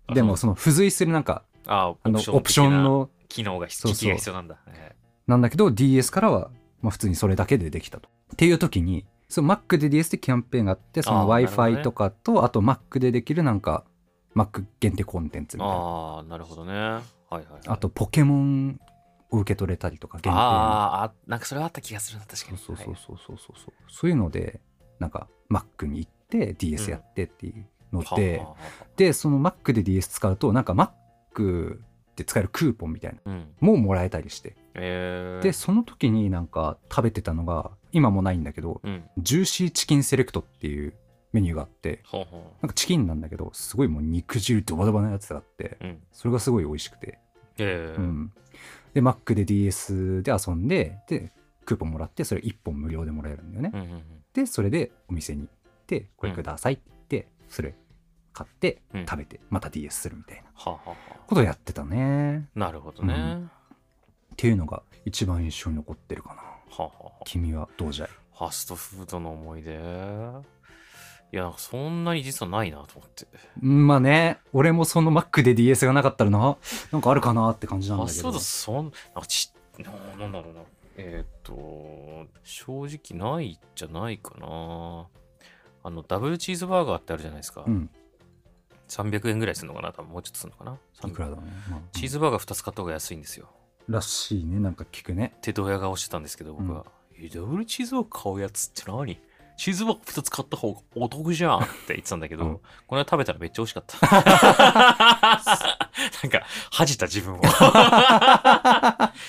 [0.08, 3.94] あでもそその付随するなんかうああのオプションの機能がそうそう。
[3.94, 4.58] 機器が必要なんだ。
[4.68, 4.96] へ
[5.28, 6.50] なんだけど DS からは、
[6.82, 8.10] まあ、普通にそれだけでできたと。
[8.34, 11.82] っていう時にその Mac で DS でキャンペーンがあってその w i な f i ね。
[11.84, 13.84] とかとあと Mac でできるなんか
[14.36, 15.76] Mac 限定コンテンツみたいな。
[15.76, 16.72] ああなるほどね。
[16.74, 16.94] はい
[17.32, 17.62] はいはい。
[17.68, 18.80] あとポケモン
[19.32, 20.36] を受け取れたりとか限定の。
[20.38, 22.58] あーあなんかそれはあった気がするな確かに。
[22.58, 24.10] そうそうそうそうそうそうそう。
[24.10, 24.62] いうので
[25.00, 30.92] なんか Mac に行って DS やってっていうのはいで、はあはあはでその Mac で DS 使うとなんか Mac
[32.16, 33.32] で使えるクーポンみたいな。
[33.32, 34.56] あうももらえたりして。
[34.74, 35.44] えー。
[35.44, 39.04] でその時になんか食べてたのが今もないんだけどうん。
[39.18, 40.94] ジューシーチキンセレクトっていう
[41.34, 46.04] メニューがあってなんかチキンなんだけどすごいもう肉汁ドバドバのやつがあってううん。
[46.12, 47.20] それがすごい美味しくて、
[47.60, 48.02] えー。
[48.02, 48.34] うん、
[48.94, 51.32] で Mac で DS で遊んでで
[51.66, 54.02] クーポンもらってそれ1本無料でもらえるんだよね、うんうんうん。
[54.34, 55.50] でそれでお店に行っ
[55.86, 57.76] てこれくださいって言ってそれ
[58.38, 59.06] 買ってうん。
[59.06, 60.44] 食べてまた DS するみたいな。
[60.54, 62.48] ことをやってたね。
[62.56, 63.40] あなるほどね、うはっ
[64.38, 66.36] ていうのが一番印象に残ってるかな。
[66.36, 67.24] あはあはあ。
[67.26, 68.10] 君はどうじゃい？
[68.38, 69.72] ファストフードの思い出？
[71.34, 73.26] いやそんなに実はないなと思って。
[73.64, 74.38] うんまあね。
[74.54, 76.58] 俺もその Mac で DS がなかったらな。
[76.92, 78.32] なんかあるかなって感じなんだけど。
[78.32, 80.62] ファストフードそんなんかちななんだろうな。
[80.98, 85.08] えっ、と正直ないじゃないかな。
[85.84, 87.90] あのダブルチーズバーガーってあるじゃないですか、うん
[88.88, 89.92] 300円ぐらいするのかな？
[89.92, 90.78] 多分もうちょっとするのかな？
[91.10, 93.50] いくらだね、まあチーズバーガー2つ買った方が安いんですよ。
[93.88, 94.60] らしいね。
[94.60, 95.34] なんか聞くね。
[95.38, 96.86] ってドヤ顔してたんですけど僕は、
[97.20, 99.20] えダブルチーズバーガー買うやつって何？
[99.58, 102.60] チーズバーガー2つ買った方がお得じゃんって言ってたんだけど、うん。
[102.86, 103.98] この間食べたらめっちゃ美味しかった。
[106.22, 107.42] なんか、恥じた自分を。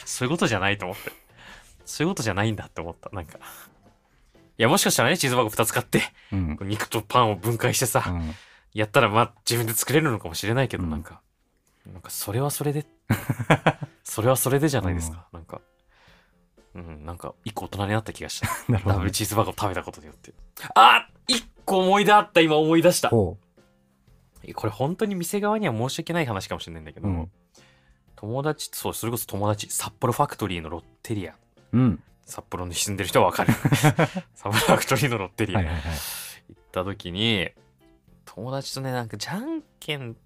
[0.04, 1.12] そういうことじゃないと思って。
[1.86, 3.08] そういうことじゃないんだって思った。
[3.10, 3.38] なんか。
[3.38, 3.40] い
[4.58, 8.34] や、もしかしたらね、チーズバーガー2つ買って、うん、肉とパンを分解してさ、うん、
[8.78, 11.20] やったらまあ自分で作れるのかもしれないけど、うんなんか、
[11.92, 12.86] なんかそれはそれで、
[14.04, 15.26] それはそれでじゃないですか。
[15.32, 15.60] なんか、
[16.76, 18.46] うん、なんか一個大人になった気がした。
[18.70, 20.32] なるほど、ね、ダブルチーズバーガーを食べたことによって。
[20.76, 23.08] あ一個思い出あった、今思い出した。
[23.08, 23.36] ほ
[24.54, 27.30] これ本当に店側には申し訳ない話かもしれないんだけど、うん
[28.14, 31.34] 友達、そう、それこそ友達、札幌ファクトリーのロッテリア。
[31.72, 33.52] ううん札幌に住んでる人はわかる。
[34.34, 35.58] 札幌ファクトリーのロッテリア。
[35.58, 35.82] はいはいはい
[36.48, 37.50] 行った時に
[38.34, 40.16] 友達とねなんかじゃんけん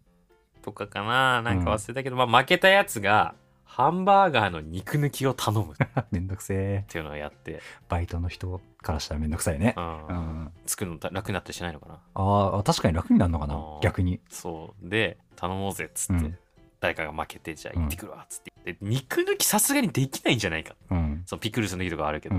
[0.63, 3.35] とかかななんか忘れたけど、まあ負けたやつが
[3.65, 5.73] ハンバーガーの肉抜きを頼む。
[5.73, 5.77] っ
[6.11, 6.85] めんどくせえ。
[6.89, 9.75] ていうのをやって、バイトの人からしたらめんどくさいね。
[9.77, 10.07] うん。
[10.07, 10.53] うん。
[10.67, 12.01] 作るの楽になったりしないのかな。
[12.15, 14.21] ああ確かに楽になるのかな逆に。
[14.29, 14.89] そう。
[14.89, 16.39] で頼もうぜっつって、うん。
[16.81, 20.75] 誰かが負けてじゃあ行ってくるわっつって、で肉抜きさすがにできないんじゃないか。
[20.91, 21.23] うん。
[21.25, 22.35] そのピクルスのいいとかあるけど、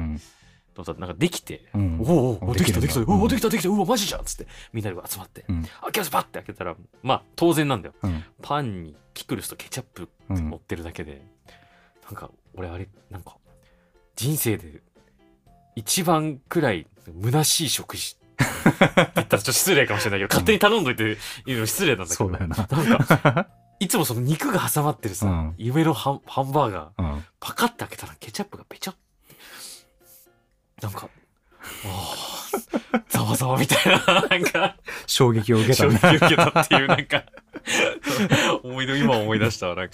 [0.77, 1.99] うんでもさなんかできて、うん。
[2.01, 3.05] おおできたできたできるん。
[3.05, 5.63] だおおできたできたうわマジじゃんっつってみんなで集まって、うん。
[5.81, 7.93] 開けますパッて開けたらまあ当然なんだよ。
[8.01, 8.23] うん。
[8.41, 10.49] パンにピクルスとケチャップうん。
[10.49, 11.21] 乗ってるだけで、
[12.05, 13.37] なんか俺あれなんか
[14.15, 14.81] 人生で
[15.75, 16.87] 一番くらい
[17.21, 18.17] 虚しい食事。
[18.19, 22.55] っ て言ったらちょっと失礼かもしれないけど、勝手に頼んどいて言うの失礼なんだけどそうだよな。
[22.55, 23.47] なんか
[23.79, 25.53] いつもその肉が挟まってるさ、うん。
[25.57, 27.25] 夢のハンバーガーうん。
[27.39, 28.95] パカッて開けたらケチャップがペチャッ
[30.83, 31.09] なんか
[31.85, 34.77] あーざわざわみたいななんか。
[35.07, 35.87] 衝撃を受けた。
[35.87, 37.23] ね衝撃を受けたっていうなんか。
[38.63, 39.93] 思い出今思い出したわなんか。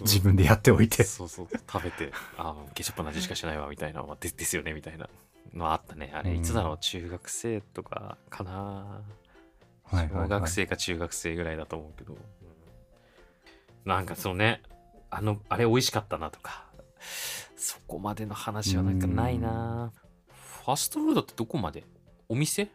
[0.00, 1.04] 自分でやっておいて。
[1.04, 1.48] そうそう。
[1.70, 5.08] 食べてあーケチャップの味しかしないわみたいな、まあ、でですよねみたいな。
[5.54, 6.10] のあったね。
[6.14, 6.36] あれうん。
[6.38, 9.02] いつだろう中学生とかかな。
[9.92, 12.18] 小学生か中学生ぐらいだと思うけど、うん。
[13.84, 14.62] なんかそうね。
[15.10, 16.64] あのあれ美味しかったなとか
[17.56, 19.92] そこまでの話はなんかないな。
[20.64, 21.84] ファストフードってどこまで？
[22.28, 22.68] お店？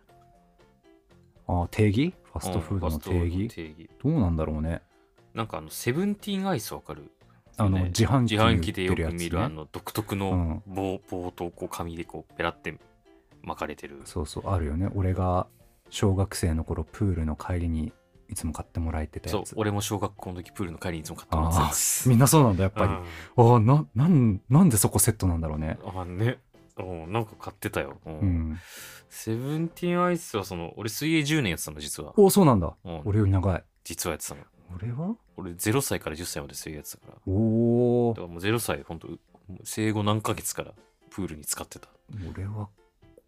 [1.48, 2.14] あー定義？
[2.24, 3.56] ファストフードのうんファストフードの定義？
[3.56, 3.90] 定義。
[4.04, 4.82] どうなんだろうね。
[5.34, 7.12] なんかあのセブンティーンアイスわかる？
[7.58, 10.64] あのね自販機自販機でよく見るあの独特うのん。
[10.68, 12.78] 棒,、棒とこう紙でこうペラって
[13.44, 14.02] 巻かれてる。
[14.06, 14.90] そうそうあるよね。
[14.96, 15.48] 俺が
[15.90, 17.92] 小学生の頃プールの帰りに
[18.32, 23.54] いつも買ってもらえてたそう俺も小学校の時プールの帰りにいつも買ってもらってたあやつあみんなそうなんだやっぱり、うん。
[23.54, 25.78] ああななんなんでそこセットなんだろうね。
[25.86, 26.40] あね。
[26.80, 28.20] うんなんか買ってたよ、うん。
[28.20, 28.60] うん。
[29.10, 32.74] セブンティーンアイスはその俺水泳10年やってたの実は、おそうなんだ。
[32.84, 33.02] うん。
[33.04, 33.64] 俺より長い。
[33.84, 34.42] 実はやってたの。
[34.74, 35.16] 俺は？
[35.36, 37.14] 俺0歳から10歳まで水泳やってたから。
[37.28, 39.10] おおだからもう0歳ほんと
[39.66, 40.72] 生後何ヶ月から
[41.10, 41.90] プールに使ってた。
[42.34, 42.70] 俺は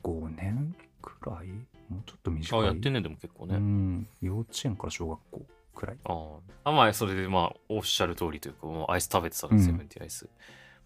[0.03, 1.47] 5年くらい
[1.89, 2.59] もうちょっと短い。
[2.61, 4.07] あやってんねでも結構ね、うん。
[4.21, 5.41] 幼稚園から小学校
[5.75, 5.97] くらい。
[6.05, 6.27] あ
[6.63, 9.63] あまあそれでまあおっしゃる通りというかもうアイス食べてたらうん。
[9.63, 10.27] セブンティーアイス、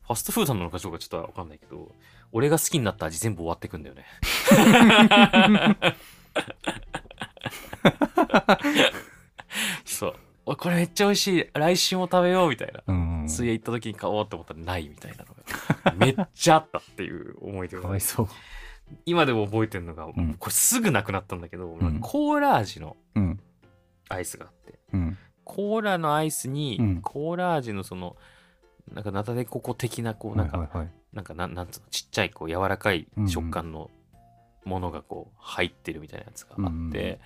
[0.06, 1.92] ファストフードなのかどうかちょっとわかんないけど
[2.32, 4.06] 俺が好きになった味全部終わってくんだよね。
[9.86, 10.16] そう。
[10.46, 11.50] おこれめっちゃ美味しい。
[11.54, 12.82] 来週も食べようみたいな。
[12.88, 15.94] うん水泳行った時に買おうと思ったらないみたいなのが。
[15.98, 18.28] めっちゃあったっていう思い出がかわいそう
[19.06, 20.36] 今でも覚えてるのが、ん。
[20.40, 22.00] これすぐなくなったんだけど、ん。
[22.00, 23.40] コーラ味のうん。
[24.10, 24.80] アイスがあって。
[24.94, 25.18] うん。
[25.44, 27.02] コーラのアイスに、うん。
[27.02, 28.16] コーラ味のその
[28.94, 30.92] なんかナタデココ的なこうなんか、はいはいはい。
[31.14, 33.90] なんかなんなんつうのちっちゃいこう柔らかい食感の
[34.66, 37.20] ものがこう入ってるみたいなやつがあって、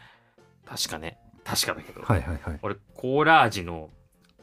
[0.65, 1.17] 確かね。
[1.43, 2.59] 確かだけど、はいはいはい。
[2.61, 3.89] 俺コーラ味の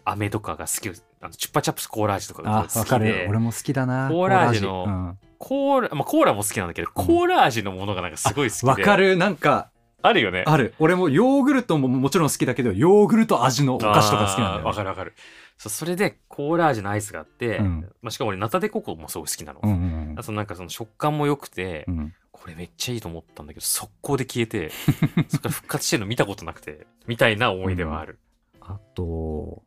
[0.04, 3.24] 飴とかが好きあのチュッパチャップスコーラ味とかが好きで。
[3.24, 3.26] る。
[3.28, 4.08] 俺も好きだな。
[4.08, 8.66] コーラ味のコーラまあ、コーラも好きなんだけど、コーラ味のものがなんかすごい好きで。
[8.66, 9.70] うんわかるなんか
[10.02, 10.44] あるよね。
[10.46, 15.14] ある俺もヨーグルトももちろん好きだけどヨーグルト味のお菓子とか好きなんだよわかるわかる。
[15.56, 19.60] そうそれでコーラ味のアイスがあって、うんまあ、しかも俺ナタデココもすごい好きなの。
[19.62, 24.70] うんうんあとなんかその食感も良くて、うんうんこれめっちゃいいと思ったんだけど速攻で消えて
[25.28, 28.20] そっから復活してるの見たことなくてみたいな思い出はある。
[28.60, 29.64] あと、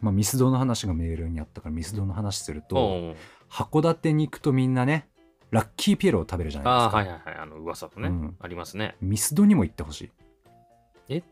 [0.00, 2.80] まあ、ミスドの話がメールにあったからミスドの話すると、う
[3.10, 3.16] ん
[3.50, 5.08] 函館に行くとみんなね
[5.52, 7.38] ラッキーピエロを食べるじゃないですか、ああはいはいはい。
[7.42, 8.36] あの噂のね、うん。
[8.40, 8.96] ありますね。
[9.02, 10.10] ミスドにも行ってほしい。
[11.10, 11.22] え？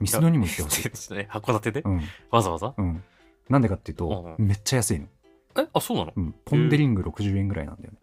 [0.00, 0.80] ミスドにも行ってほし
[1.10, 2.00] い、ね函館で、うん。
[2.30, 2.74] わざわざ？
[2.76, 3.04] うん、
[3.50, 5.06] なんでかっていうと、うめっちゃ安いの、
[5.58, 5.68] え？
[5.72, 7.98] あそうなの、うん、ポン・デ・リング60円ぐらいなんだよね、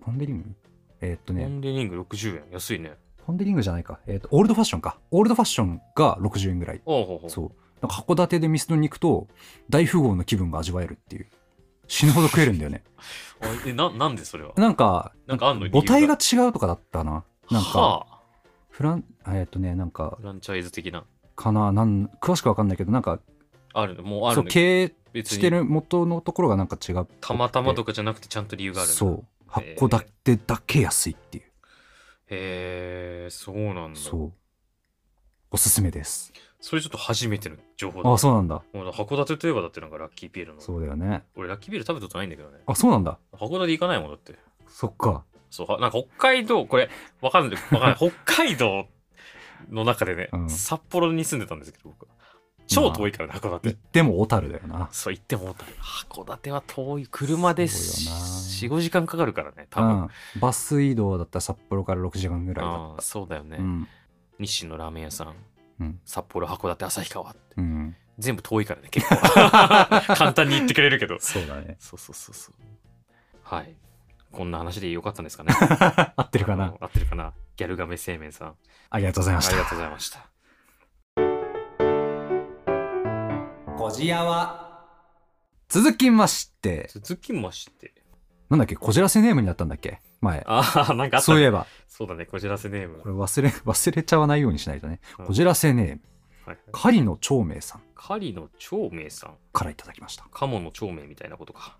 [0.00, 0.54] ポン・デ・リング？
[1.00, 2.42] えーっとポねンデリング60円？
[2.52, 2.92] 安いね。
[3.24, 4.98] ポン・デ・リングじゃないか、えーっとオールドファッションか。
[5.10, 6.82] オールドファッションが60円ぐらい。
[6.84, 9.28] おうほうほうそうなんか函館でミスドに行くと
[9.70, 11.26] 大富豪の気分が味わえるっていう
[11.88, 12.82] 死ぬほど食えるんだよね。
[13.40, 14.52] あえななんでそれは？
[14.56, 18.18] なんかなんかあんの母体が理違うとかだったななんかはあ、
[18.70, 21.04] フランえーっとねなんかフランチャイズ的な？
[21.34, 23.18] かななん詳しくわかんないけどなんか
[23.74, 24.02] あるの？
[24.02, 24.82] もうあそう経
[25.14, 29.24] 営してる元のところがなんか違うたまたまとかかじゃなくてちゃんと理由があるそう。
[29.50, 31.44] 函館だけ安いっていう。
[31.44, 34.00] へえそうなんだ。
[34.00, 34.32] そそう
[35.52, 36.32] おすすめです。
[36.72, 38.10] れちょっと初めての情報だ。
[38.10, 38.62] あそうなんだ。
[38.72, 40.60] 函館といえばだってなんかラッキーピエロの。
[40.62, 41.24] そうだよね。
[41.36, 42.60] 俺ラッキーピエロ食べたことないんだけどね。
[42.66, 43.18] あそうなんだ。
[43.32, 44.34] 函館行かないもんだって。
[44.68, 45.24] そっか。
[45.50, 46.88] そうはなんか北海道これ
[47.20, 47.60] わかんない。
[47.60, 47.96] わかんない。
[48.24, 48.86] 北海道
[49.70, 50.48] の中でね、うん。
[50.50, 52.08] 札幌に住んでたんですけど僕
[52.66, 54.88] 超遠いからね函行っ館ても小樽だよな。
[54.92, 57.06] そう言っても思ったけど函館は遠い。
[57.10, 58.26] 車でそうよな。
[58.78, 60.08] 45時間かかるからね多分、うん、
[60.40, 63.88] バス移動だったら札幌から6時間ぐらいだっああそうだよね、たうん
[64.42, 65.34] 日清のラーメン屋さん。
[65.80, 66.00] うん。
[66.04, 67.40] 札幌函館旭川って。
[67.56, 69.16] うん全部遠いからね結構。
[70.14, 71.18] 簡単に言ってくれるけど。
[71.18, 71.76] そうだね。
[71.80, 72.54] そうそうそうそう。
[73.42, 73.74] はい。
[74.30, 75.54] こんな話でよかったんですかね。
[76.16, 76.74] 合ってるかな？
[76.78, 77.32] 合ってるかな？
[77.56, 78.56] ギャルガメ製麺さん。
[78.90, 79.52] ありがとうございました。
[79.54, 80.28] ありがとうございました。
[83.78, 84.86] こじやは？
[85.68, 86.90] 続きまして。
[86.92, 87.94] 続きまして
[88.52, 89.98] なんだっけこじらせネームになったんだっけ？
[90.20, 90.42] 前。
[90.46, 91.66] ああ なんかあったそういえば。
[91.88, 92.98] そうだねこじらせネーム。
[92.98, 95.00] これ忘れ 忘れちゃわないようにしないとね。
[95.18, 95.26] うん。
[95.26, 96.00] こじらせネーム。
[96.44, 96.58] はいはい。
[96.72, 97.82] 狩野長明さん。
[97.94, 99.36] 狩野長明さん。
[99.54, 100.26] からいただきました。
[100.30, 101.78] 鴨の長明みたいなことか。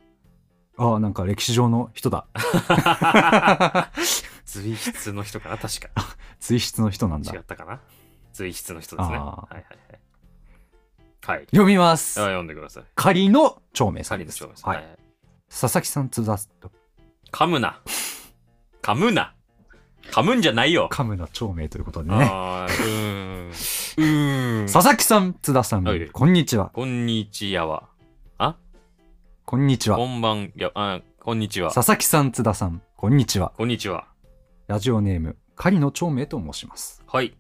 [0.78, 2.26] ああなんか歴史上の人だ。
[4.46, 5.90] 随筆の人かな確か。
[6.40, 7.32] 随筆の人なんだ。
[7.35, 7.80] 違ったかな。
[8.32, 9.18] 随筆の人ですね。
[9.18, 9.66] はいはいはい。
[11.24, 11.44] はい。
[11.50, 12.18] 読みます。
[12.20, 12.85] あ読んでください。
[12.94, 14.38] 狩野長明さんです。
[14.40, 14.74] 狩野長明さん。
[14.74, 14.98] はい
[15.55, 16.38] 佐々木さん津田
[17.31, 17.79] 噛むな。
[18.81, 19.35] 噛むな。
[20.11, 20.88] 噛むんじゃないよ。
[20.91, 22.27] カムナ長明ということでね。
[22.29, 23.49] あーうーん。
[23.49, 24.67] うーん。
[24.67, 26.09] 佐々木さん津田さんはい。
[26.09, 26.71] こんにちは。
[26.71, 27.91] こんにちは
[28.38, 28.57] あ？
[29.45, 29.99] こんにちは。
[29.99, 31.71] こんばんやあこんにちは。
[31.71, 33.53] 佐々木さん津田さんこんにちは。
[33.55, 34.09] こんにちは。
[34.69, 37.05] ラジオネーム狩野長明と申します。
[37.07, 37.37] はい。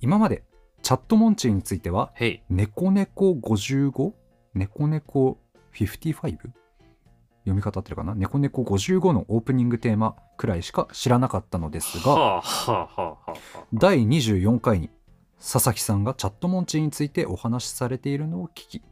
[0.00, 0.44] 今まで
[0.82, 2.42] チャットモンチーについてはへい。
[2.50, 4.12] 猫猫 55?
[4.54, 5.38] 猫猫
[5.74, 6.50] 55?
[7.44, 8.14] 読み方合ってるかな？
[8.14, 13.32] 猫猫55のオープニングテーマくらいしか知らなかったのですが、はあはあ
[13.74, 14.90] 第24回に
[15.38, 18.82] 佐々木さんがチャットモンチーについてお話しされているのを聞き、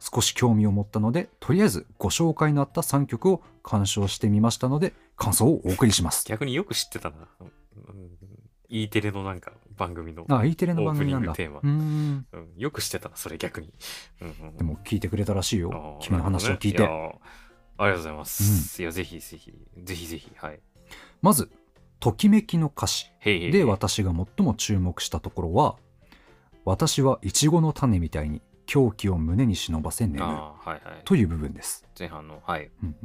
[0.00, 6.24] 少し興味を持ったので、とりあえずご紹介のあった3曲を鑑賞してみましたので、感想をお送りします。
[6.26, 7.16] 逆によく知ってたな。
[7.40, 7.48] うん
[8.74, 10.24] E テレのなんか番組の。
[10.30, 11.34] あ、E テレの番組なんだ。
[11.34, 12.26] テーマうーん。
[12.32, 13.70] うんよく知ってたな、それ逆に。
[14.22, 16.02] うんうんでも聞いてくれたらしいあよー。
[16.02, 16.78] 君の話を聞いて。
[16.78, 17.12] ねや
[17.78, 18.82] ありがとうございます。
[18.82, 20.60] いや、ぜひぜひ、ぜひぜひ、はい。
[21.20, 21.50] まず、
[22.00, 23.10] ときめきの歌詞。
[23.24, 25.76] で私が最も注目したところは、
[26.64, 30.80] 私はイチゴの種みたいに狂気を胸に忍ばせ眠るはいはい。
[31.04, 32.70] という部分です、前半のはい。
[32.82, 32.96] うんうん。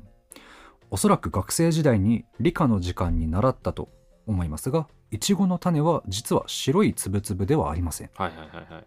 [0.89, 3.89] おそらく学生時代に理科の時間に習ったと
[4.25, 8.85] 思いますがいちごの種は実は白いつぶつぶではありません、はいはいはいはい。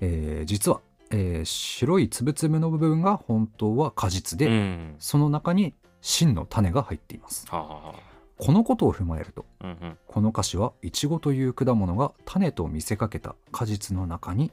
[0.00, 0.80] えー実は、
[1.14, 4.94] えー白いつぶつぶの部分が本当は果実で、うん。
[4.98, 7.46] その中に真の種が入っています。
[7.48, 7.94] はあはあは
[8.36, 9.98] このことを踏まえるとあうんうん。
[10.06, 14.50] この歌詞はイチゴという果物が種と見せかけた果実の中に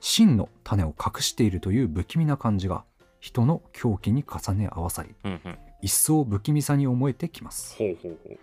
[0.00, 2.84] 真の種を隠しているという不気味な感じが
[3.20, 5.58] 人の狂気に重ね合わさりうんうん。
[5.82, 7.76] 一層不気味さに思えてきます。
[7.76, 8.38] ほうほうほう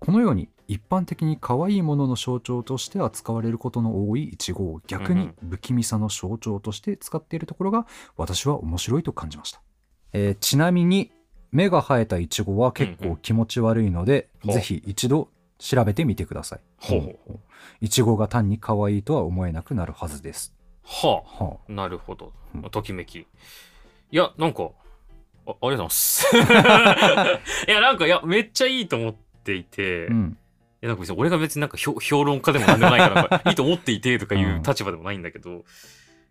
[0.00, 9.60] このように一般的に可愛いものの象徴として扱われることの多いイチゴを逆に不気味さの象徴として使っているところが私は面白いと感じました、
[10.12, 11.12] えーちなみに
[11.52, 13.16] 芽が生えたイチゴは結うんうん。
[13.16, 14.54] 構気持ち悪いので、ほう。
[14.54, 15.28] ぜひ一度
[15.58, 16.60] 調べてみてください。
[16.78, 17.40] ほうほうほう。
[17.80, 20.52] イチゴが単に可愛いとは思えなくなるはずです。
[20.84, 21.72] ははあ。
[21.72, 22.32] なるほど。
[22.54, 22.62] うん。
[22.64, 23.20] ときめき。
[23.20, 23.26] い
[24.10, 24.70] やなんか
[25.46, 26.26] あありがとうございます。
[27.66, 29.18] いやなんかいやめっちゃいいと思って
[29.54, 30.38] いて、あ、うん、
[30.82, 34.62] いやなんか別に俺が別になんか評評論家でもなんでもないから いいと思っていてとかいううん。
[34.62, 35.62] 立場でもないんだけど、い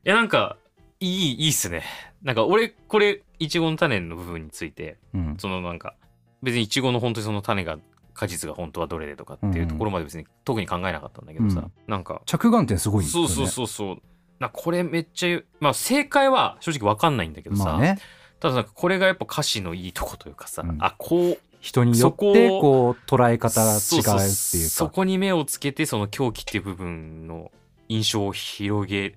[0.04, 0.58] やなんか
[1.00, 1.84] いいいいっすね。
[2.24, 5.96] なんか俺これいちごの種の部分についてうん、そのなんか
[6.42, 7.78] 別にいちごの本当にその種が
[8.14, 11.72] 果実が本当はどれでとかっていうところまで別に特に考えなかったんだけどさ、うん。
[11.88, 13.12] なんか着眼点すごいね。
[13.12, 14.02] そうそうそうそう。
[14.40, 18.00] なこれめっちゃまあ正解は正直わかんないんだけどさ、まあね。
[18.40, 20.78] ただなんかこれがやっぱ歌詞のいいとこというかさ、うん。
[20.80, 24.20] あこう人によそってこう捉え方が違うってそいうか。
[24.20, 27.52] そそこに目をつけてその狂気っていう部分の
[27.90, 29.16] 印象を広げ、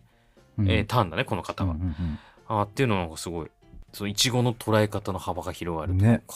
[0.58, 0.70] うん。
[0.70, 1.72] えーたんだねこの方は。
[1.72, 2.18] うんうん
[2.50, 3.50] あーっていうのなんかすごい
[3.92, 6.34] そのいちごの捉え方の幅が広がるというか、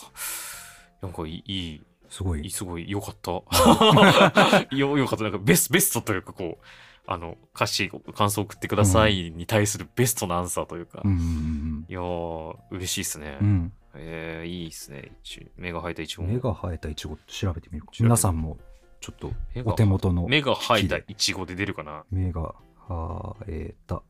[1.00, 2.50] なんかいいすごい。
[2.50, 3.30] すごい良かった。
[4.76, 5.24] よよかった。
[5.24, 6.64] なんかベスベストというかこう
[7.06, 13.38] あの歌詞感想送ってくださいに対するベストなアンサーというか、うんうんいやー嬉しいですね。
[13.40, 15.12] うんうんえー、いいですね。
[15.22, 16.24] 一芽が生えたいちご。
[16.24, 18.58] 芽が生えたイチゴ調べてみるか皆さんも
[19.00, 19.32] ちょっと
[19.64, 22.04] お手元の芽が生えたいちごで出るかな？
[22.10, 22.54] 芽が
[22.88, 24.02] 生えた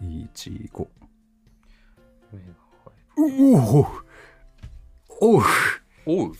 [0.00, 0.88] イチゴ
[2.32, 2.44] 芽が
[2.84, 3.32] 生え
[5.20, 5.42] おおおう
[6.06, 6.32] おう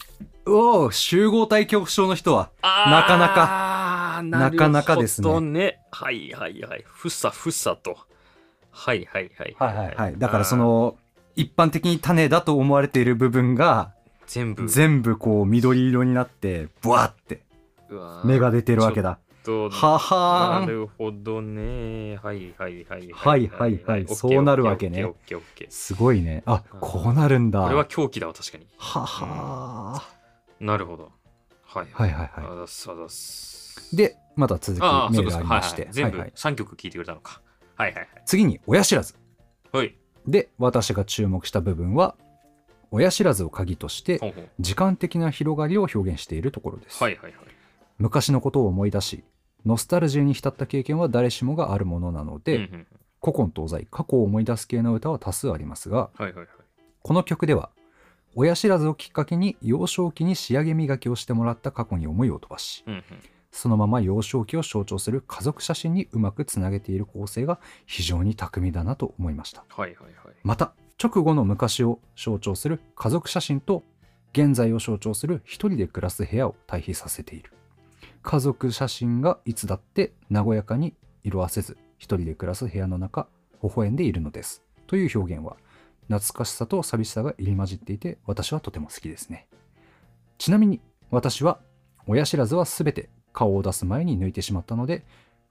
[0.47, 5.81] おう集合体恐怖症の人はなかなかかなかなかですねね。
[5.91, 6.85] はいはいはい。
[6.87, 7.97] ふさふさと。
[8.71, 9.57] はいはいはい。
[9.59, 10.97] はいはいはいだからその
[11.39, 13.93] 一般的に種だと思われている部分が
[14.27, 14.69] 全部。
[14.69, 17.43] 全部こう緑色になってブワーって
[18.25, 19.21] 芽が出てるわけだ。
[19.45, 22.19] とははーなんるほどね。
[22.23, 23.13] はいはいはい。
[23.13, 23.49] はい。
[23.49, 25.07] はいはいそうなるわけね。
[25.69, 26.43] すごいね。
[26.45, 26.81] あうん。
[26.81, 27.63] こうなるんだ。
[27.63, 28.67] これは狂気だわ、確かに。
[28.77, 30.03] はは
[30.59, 31.13] なるほど。
[31.63, 31.87] はい。
[31.93, 32.11] はい。
[32.11, 35.85] はいはいでまた続きメールありまして。
[35.85, 35.93] はい。
[35.93, 36.33] 全部はいはい。
[36.35, 37.41] 3曲聞いてくれたのか。
[37.77, 38.09] はいはい。
[38.27, 39.15] 次に親知らず。
[39.71, 39.95] はい。
[40.29, 40.33] はい。
[40.33, 42.15] で私が注目した部分は
[42.91, 44.21] 親知らずを鍵として
[44.61, 47.35] 時間的な広がりを表現しているところです、はいはいはい。
[47.99, 49.25] 昔のことを思い出し
[49.67, 52.87] ノスタルジーに浸った経験は誰しもがあるものなので、うんうん
[53.21, 56.47] 古今東西過去を思い出す系の歌は多数ありますがはいはいはい。
[57.03, 57.71] この曲では
[58.37, 63.03] 親知らずをきっかけに幼少期に仕上げ磨きをしてもらった過去に思いを飛ばしうんうん
[63.51, 69.65] そのまま幼少期を象徴する家族写真にうまくつなげている構成が非常に巧みだなと思いました。
[69.69, 70.35] はいはいはい。
[70.43, 73.85] また直後の昔を象徴する家族写真と
[74.33, 77.53] 現在を象徴する一人で暮らす部屋を対比させている。
[78.23, 83.29] 家族写真がいつだって和やかに色あせず一人で暮らす部屋の中
[83.63, 84.63] 微笑んでいるのです。
[84.87, 85.57] という表現は
[86.09, 89.47] 懐かしさと寂しさが入り混じっていて私はとても好きですね。
[90.39, 90.81] ちなみに
[91.11, 91.61] 私は
[92.07, 95.05] 親知らずは全て顔を出す前に抜いてしまったので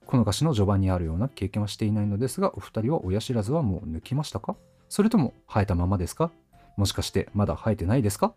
[0.04, 4.56] この歌詞の序盤にあるような経験はしていないのですがお二人は親知らずはもう抜きましたか？
[4.90, 6.30] それとも生えたままですか？
[6.76, 8.34] もしかしてまだ生えてないですか？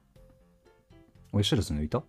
[1.33, 2.01] 親知らず抜いた？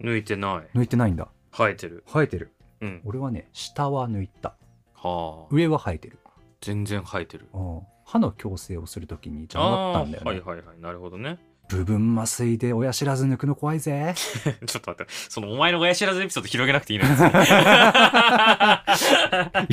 [0.00, 0.78] 抜いてない。
[0.78, 2.02] 抜いてないんだ生えてる。
[2.06, 3.02] 生えてるうん。
[3.04, 4.54] 俺はね下は抜いた
[4.94, 5.46] はあ。
[5.50, 6.18] 上は生えてる
[6.62, 7.46] 全然生えてる。
[7.52, 10.80] うん歯の矯正をするときに邪魔だったんだよね、はいはいはい。
[10.80, 11.38] なるほどね。
[11.68, 14.14] 部分麻酔で親知らず抜くの怖いぜ。
[14.16, 15.06] ちょっと待って。
[15.28, 17.08] そのお前の親知らずエピソード広げなくていいの い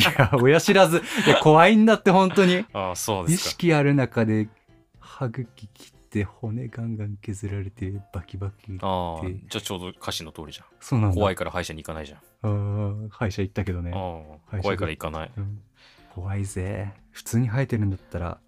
[0.02, 1.02] や親知らず。
[1.26, 2.66] いや怖いんだって本当に。
[2.74, 3.50] ああ、そうで意すか。
[3.52, 4.50] 識ある中で
[5.00, 12.20] 歯茎切って骨ガンガン削られてバキバキああで、じゃあちょうど歌詞の通りじゃそうなん怖いから歯医者に行かないじゃん。
[12.20, 13.92] あー歯医者行ったけどね、
[14.62, 15.32] 怖いから行かない。
[15.38, 15.62] うん。
[16.14, 16.92] 怖いぜ。
[17.12, 18.40] 普通に生えてるんだったら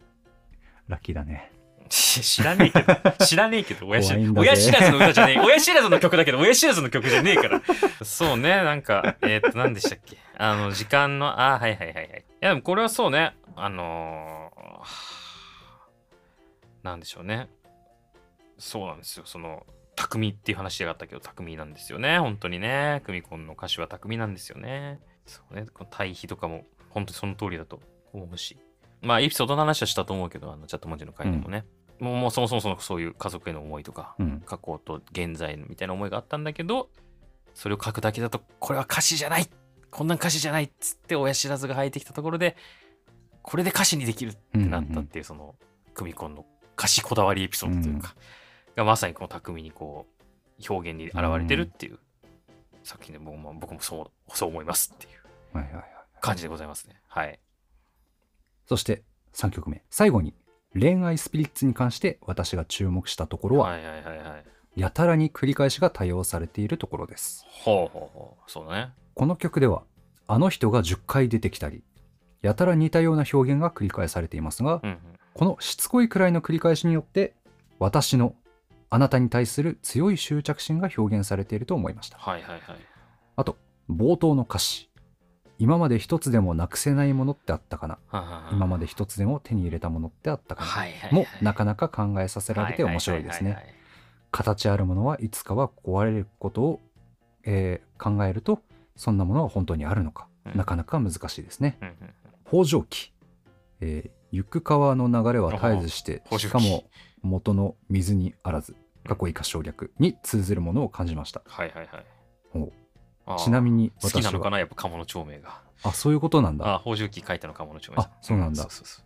[0.87, 1.51] ラッキーだね
[1.89, 5.39] 知らねえけど、知らねえけど、親知怖いんだぜ親知らずの歌じゃねえ。
[5.39, 7.61] 親知らずの曲だけど、親知らずの曲じゃねえから。
[8.03, 10.17] そうね、なんか、えーっと、何でしたっけ？
[10.37, 12.07] あの、時間の、あーはいはいはいはい。
[12.07, 12.11] い
[12.41, 13.35] や、でもこれはそうね。
[13.55, 15.15] あのー
[16.83, 17.49] なんでしょうね
[18.59, 19.65] そうなんですよその
[19.95, 27.79] 匠っていう話があったけど匠なんですよね本当にね組コンの歌詞は匠なんですよねそうねこの対比とかも本当にその通りだと
[28.13, 28.55] 思うし
[29.01, 31.65] まあエピソードの話はしたと思うけどあのチャット文字の回でもね、
[31.99, 34.41] もうもうそもそもそのそういう家族への思いとかうん。
[34.45, 36.89] 過去と現在みたいな思いがあったんだけど
[37.53, 39.47] それを書くだけだとこれは歌詞じゃない
[39.91, 42.57] こんなん歌詞じゃないっつって親知らずが生えてきたところで
[43.41, 45.55] これで歌詞にできるってなったっていうその
[45.93, 46.45] 組コンの
[46.77, 48.15] 歌詞こだわりエピソードというか、
[48.75, 50.07] がまさにこの巧みにこ
[50.59, 51.99] う表現に現れてるっていう
[52.83, 55.25] 作品で僕も僕もそうそう思いますっていう。
[56.21, 56.99] 感じでございますね。
[57.07, 57.39] はい
[58.65, 59.03] そして
[59.33, 59.83] 3曲目。
[59.89, 60.33] 最後に、
[60.73, 64.45] 恋愛スピリッツに関して私が注目したところは、はいはいはいはい
[64.75, 67.45] やたらに繰り返しが多用されているところです。
[67.63, 69.83] ほうほうほうそうだねこの曲では、
[70.27, 71.81] あの人が10回出てきたり、
[72.41, 74.97] やたら似たような表現が繰り返されていますが、うんうん
[75.35, 77.33] このしつこいくらいの繰り返しによって、
[77.77, 78.35] 私の
[78.89, 82.17] あなたに対する強い執着心が表現されていると思いました。
[82.17, 82.61] はいはいはい
[83.35, 83.57] あと、
[83.89, 84.89] 冒頭の歌詞。
[85.57, 87.97] 今まで一つでもなくせないものってあったかな。
[88.51, 91.11] 今まで一つでも手に入れたものってあったかな。
[91.11, 93.75] もなかなか考えさせられて面白いですね。
[94.31, 96.81] 形あるものはいつかは壊れることを、
[97.43, 98.59] えー考えると
[98.97, 100.57] そんなものは本当にあるのか、うん。
[100.57, 101.77] なかなか難しいですね。
[101.79, 102.13] はいはいはい
[102.47, 103.11] 北条記、
[103.79, 106.83] えー行く川の流れは絶えずしてしかも
[107.21, 108.75] 元の水にあらず
[109.07, 111.41] 過去以下省略に通ずるものを感じました。
[111.47, 112.05] はいはいはい
[113.37, 115.61] ちなみに好きなのかなやっぱ鴨の長明が。
[115.83, 116.75] あそういうことなんだ。
[116.75, 118.63] あ北条記書いたの鴨の長明あそうなんだ。
[118.63, 119.05] そうそうそう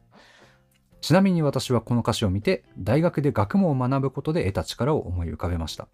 [1.01, 5.88] ちなみに私はこの歌詞を見て大学で学問を学ぶことで得た力を思い浮かべました。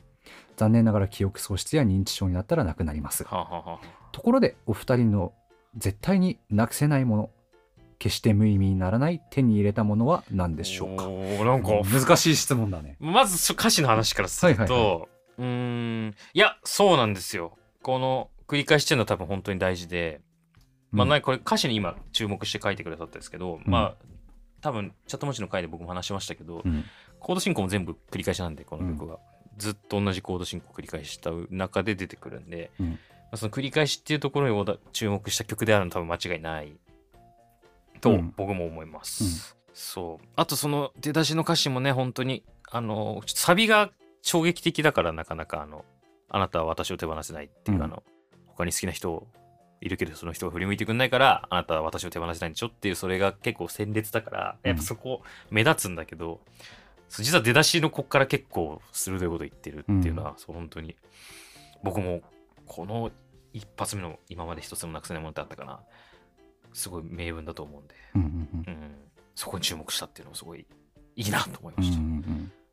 [0.57, 3.23] 残念ながら記憶喪失や認知症になったらなくなります。
[3.23, 5.34] はあ、はあはあ、ところでお二人の
[5.78, 7.30] 絶対になくせないもの
[7.99, 11.07] 決して無意味にならない手に入れたものは何でしょうか？
[11.45, 12.95] なんか、難しい質問だね。
[12.99, 15.05] まずそ歌詞の話からすると、はいは
[15.38, 16.15] うーん。
[16.34, 20.19] いやそうなんですよこの繰り返しっていうのは多分本当に大事で、
[20.91, 23.71] まあうんなこれ歌詞に今注目して書いてくださったんですけど、うん。
[23.71, 24.05] まあ
[24.59, 26.83] 多分チャット文字の回で僕も話しましたけど、うん。
[27.19, 29.19] コード進行も全部繰り返しなんでこの曲は、
[29.57, 32.89] ずっと同じコード進行繰り返した中で出てくるんで、うん。
[32.89, 32.97] ま
[33.33, 36.75] あその繰り返しっていうところに注目した曲であるのは多分間違いない
[38.01, 38.33] とうん。
[38.36, 40.27] 僕も思います、そう。
[40.36, 43.91] あとその出だしの歌詞もね本当にあのサビが
[44.23, 45.86] 衝撃的だからなかなかあの
[46.36, 47.83] あなたは私を手放せないっていう、うん。
[47.83, 48.03] あの
[48.47, 49.25] 他に好きな人
[49.79, 56.41] いるけどその人が振り向いてくんないからあなたは私を手放せないんでしょっていうそれが結構鮮烈だからやっぱそこ目立つんだけど、
[57.07, 60.97] そう実は出だしのこっから結構鋭いこと言ってるっていうのは、そう本当に
[61.83, 62.21] 僕も
[62.65, 63.11] この
[63.53, 65.79] 一発目の今まで一つもなくせないものってあったかな。
[66.73, 68.73] すごい名文だと思うんで、うんうんうん。
[68.73, 68.95] うん、
[69.36, 70.65] そこに注目したっていうのもすごい
[71.15, 72.05] いいなと思いまうんうした、ん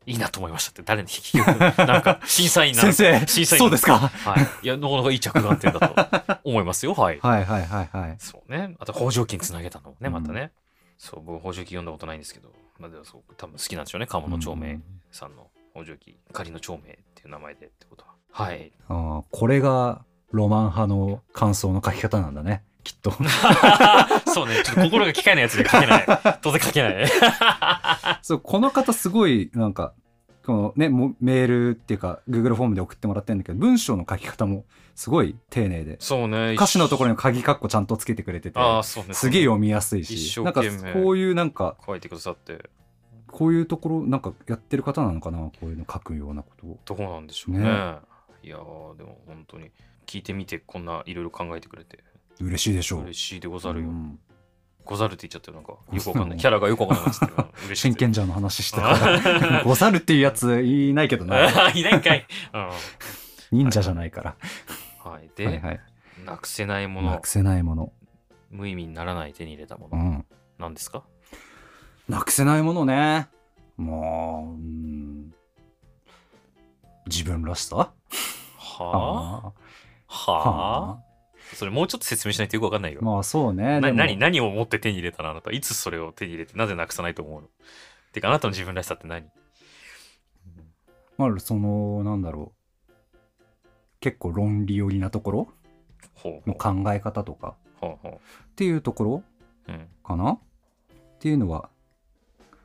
[0.06, 3.98] いいなと思いましたって誰に聞くなんか審査員な先生審査員そうですか？
[3.98, 8.74] はいいやなかなかいい着眼点だと思いますよ はいはいはいはいはいそうね。
[8.80, 10.50] あと、北条記につなげたのもね、うんまたね。
[10.98, 14.06] そう、僕、北条記読んだことないんですけど、まあ、でもそう、多分好きなんでしょうね。
[14.06, 14.78] 鴨の長明
[15.10, 16.82] さんの北条記、仮の長明っ
[17.14, 18.12] ていう名前でってことは。
[18.32, 18.72] はい。
[18.88, 23.12] あーこれがロマン派の感想の書き方なんだねきっと
[24.32, 26.06] そうね、ちょっと心が機械のやつで書けない。
[26.40, 27.06] 当然書けない。
[28.22, 29.94] そうこの方すごいなんか
[30.44, 36.54] このねもメールっていうか Google フォームで送ってもらってるんだけど文章の書き方もすごい丁寧でそうね。
[36.54, 39.14] 歌詞のところに鍵括弧ちゃんとつけてくれててああ、そうね。
[39.14, 42.70] すげえ読みやすい一しなんかこういうなんか書いてくださって、
[43.28, 47.60] こういうところなんかやってる方なのかなこういうの書くようなことをどうなんでしょうね。
[47.60, 47.96] ね
[48.42, 49.70] いやー、でも本当に、
[50.04, 52.00] 聞いてみて、こんないろいろ考えてくれて、
[52.40, 53.88] 嬉しいでしょう嬉しいでござるよ。
[53.88, 54.18] うん
[54.84, 56.38] ござるって言っちゃってる、なんか、 よくわかんない。
[56.38, 57.32] キャラがよくわかんないっつってる。
[57.66, 57.76] 嬉しい。
[57.76, 59.08] 真剣者の話してたか
[59.48, 59.62] ら。
[59.64, 61.36] ござるっていうやついないけどな。
[61.66, 62.26] あいないんかい。
[62.52, 62.70] うん。
[63.52, 64.36] 忍者じゃないから。
[65.04, 65.30] はい。
[65.36, 65.80] で、はいはい。
[66.24, 67.10] なくせないもの。
[67.10, 67.92] なく、せないもの。
[68.50, 70.26] 無意味にならない手に入れたもの、うん。
[70.58, 71.02] なんですか？
[72.08, 73.28] なくせないものね。
[73.76, 75.32] もううん。
[77.06, 77.76] 自分らしさ？
[77.76, 77.92] は
[78.58, 79.46] あ？
[79.46, 79.52] あ？
[80.08, 81.11] はあ
[81.54, 83.00] それもうちょっと説明しないとよくわかんないよ。
[83.02, 83.80] まあそうね。
[83.80, 85.30] な何何を持って手に入れたの？
[85.30, 85.50] あなた。
[85.50, 87.48] いつそれを手に入れてなぜなくさないと思うの？
[88.12, 89.26] てかあなたの自分らしさって何？
[91.18, 93.68] まあそのなんだろう。
[94.00, 95.48] 結構論理寄りなところ？
[96.46, 97.54] の考え方とか？
[97.80, 99.22] ほうほっていうところ？
[99.68, 99.72] う。
[99.72, 99.88] うん。
[100.04, 100.32] かな？
[100.32, 100.38] っ
[101.20, 101.68] ていうのは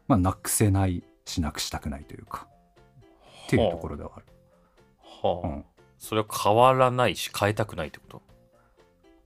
[0.07, 2.47] まあなくせないしなくしたくないというか。
[3.45, 4.25] っていうところではある、
[5.23, 5.65] はあ、うん、
[5.99, 8.21] それは変わらないし変えたくないってこと？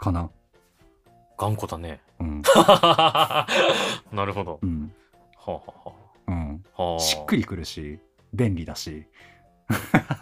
[0.01, 0.31] かな
[1.37, 2.01] 頑固だね。
[2.19, 2.41] うん。
[4.11, 4.59] なるほど。
[4.61, 4.91] うん。
[5.37, 5.93] はあ、は
[6.27, 6.65] うん。
[6.75, 7.99] あはあ、しっくりくるし、
[8.33, 9.07] 便利だし。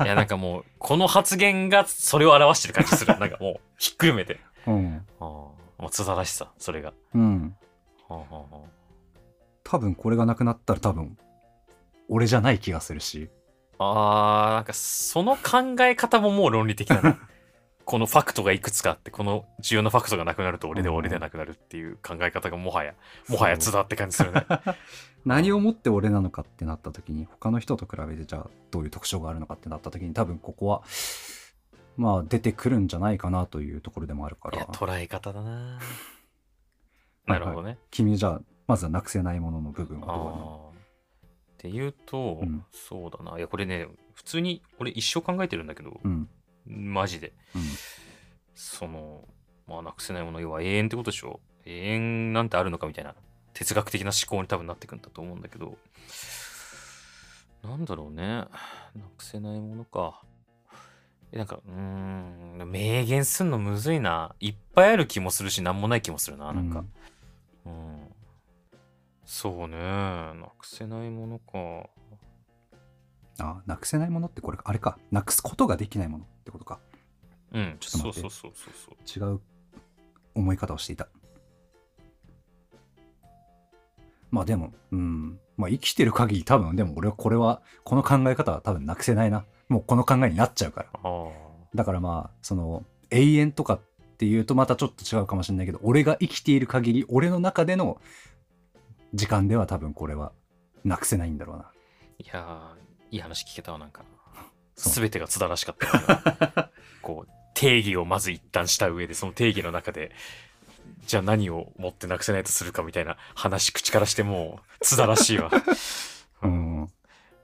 [0.03, 3.17] いや、なんかもう、この発言がそれを表してる感じする。
[3.19, 4.39] なんかもう、ひっくるめて。
[4.67, 5.05] うん。
[5.19, 5.53] ああ、も
[5.88, 6.93] う津田らしさ、それが。
[7.15, 7.55] うん。
[8.07, 8.45] はあ、は
[9.63, 11.17] 多分これがなくなったら多分、
[12.09, 13.30] 俺じゃない気がするし。
[13.77, 17.17] あ、あーなんかその考え方ももう論理的だな。
[17.89, 22.93] このファクトがいくつかあって、この重要なファクトがなくなると俺でうん俺でなくなるっていう考え方がもはや、
[23.27, 24.45] もはや津田って感じするね。
[25.25, 30.83] 何をもって俺なのかってなった時に他の人と比べてじゃあどういう特徴があるのかってなった時に多分ここは
[31.97, 35.79] まあ出てくるんじゃないかなというところでもあるかいや、ら捉え方だな。
[37.25, 37.79] なるほどね。
[37.89, 40.77] 君じゃあまずはなくせないものの部分はあどうな。
[40.77, 43.39] っていうと、うんそうだな。
[43.39, 46.29] いや、これね、普通に俺一生考えてるんだけど、うん
[46.70, 47.34] マジで。
[47.55, 47.61] うん
[48.61, 49.26] その、
[49.67, 51.39] まあ、なくせないもの、要は永遠ってことでしょ？
[51.65, 53.15] 永遠なんてあるのかみたいな、
[53.53, 55.78] 哲学的な思考に多分なってくんだと思うんだけど、
[57.63, 58.26] なんだろうね。
[58.26, 58.49] な
[59.17, 60.22] くせないものか。
[61.32, 64.36] えなんか、うーん、明言すんのむずいな。
[64.41, 66.84] いっぱいある気もするし、なんもない気もするな、なんか。
[67.65, 68.13] うん。
[69.24, 69.78] そうね。
[69.78, 71.89] なくせないものか。
[73.41, 74.97] あなくせないものってこれあれか。
[75.11, 76.79] なくすことができないものってことか。
[77.53, 78.19] うん、ちょっと待って。
[78.21, 79.31] そうそうそうそう。
[79.31, 79.39] 違う
[80.35, 81.07] 思い方をしていた。
[84.31, 85.39] まあでもうん。
[85.57, 89.45] まあ生きてる限り多分でも俺はこれはこの考え方は多分なくせないな。
[89.67, 90.89] もうこの考えになっちゃうから。
[91.75, 93.79] だからまあその永遠とかっ
[94.17, 97.99] ていうとまたちょっと違うかもしれないけど俺が生きている限り俺の中での
[99.13, 100.31] 時間では多分これは
[100.83, 101.71] なくせないんだろうな。
[102.19, 104.03] いやー、いい話聞けたわ、なんか。
[104.76, 106.70] すべてが津田らしかったわ。
[107.01, 110.12] こう、定義をまず一旦した上で、その定義の中で、
[111.05, 115.49] じゃあ何を持ってなくせないとするかみたいな話、口からしてもう、津田らしいわ。
[116.41, 116.88] う うんんま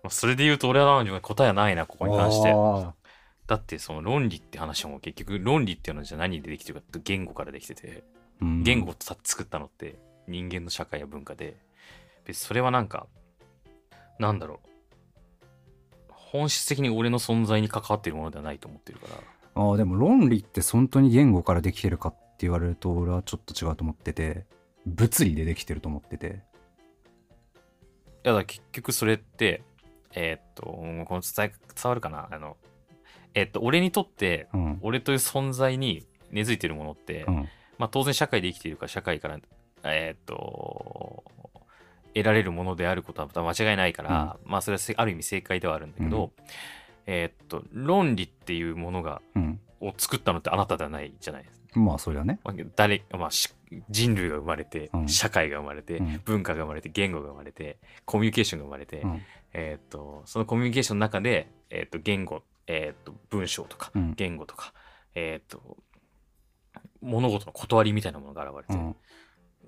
[0.07, 2.53] あそれで言うと、俺はな答えはないな、ここに関して。
[2.55, 2.93] あ
[3.47, 8.03] だって、その論理って話も結局、論理っていうのはじゃあ何でできてるかって言語からできてて、ー
[8.41, 9.97] うん言語をた作ったのって
[10.28, 11.57] 人間の社会や文化で、
[12.26, 13.07] 別にそれはなんか、
[14.20, 14.74] なんだろう。
[16.38, 19.15] 本質的に俺の存在に関わっているものではないと思ってるから。
[19.63, 24.45] ああでも論理って本当に言語からできてるかって言われると俺はちょっと違うと思ってて。
[24.88, 26.43] 物理でできてると思ってて。
[28.23, 29.63] いやだ結局それって、
[30.13, 32.27] えーっと、この伝え伝わるかな？
[32.31, 32.55] あの、
[33.33, 34.79] えーっと、俺にとって、うん。
[34.83, 37.36] 俺という存在に根付いてるものって、うん。
[37.79, 39.39] まあ当然社会で生きているから社会から、
[39.86, 41.23] えーっと、
[42.16, 46.32] 得られるものであることは間違いないから、まあそれはせある意味正解ではあるんだけど、
[47.05, 49.59] えーっと、論理っていうものが、うん。
[49.82, 51.80] を作ったのってあなたではないじゃないですか。
[51.80, 52.39] まあそりゃね。
[52.43, 53.53] まあ誰、まあ、し
[53.89, 55.07] 人類が生まれて、うん。
[55.09, 56.22] 社会が生まれて、うん。
[56.24, 59.22] 文化が生まれて、言語が生まれて、コミュニケーションが生まれて、うん。
[59.53, 64.13] えーっと、そのコミュニケーションの中で、えーっと、言語、えーっと、文章とか、うん。
[64.16, 64.74] 言語とか、
[65.13, 65.78] えーっと、
[67.01, 68.95] 物事の断りみたいなものが現れて、うん。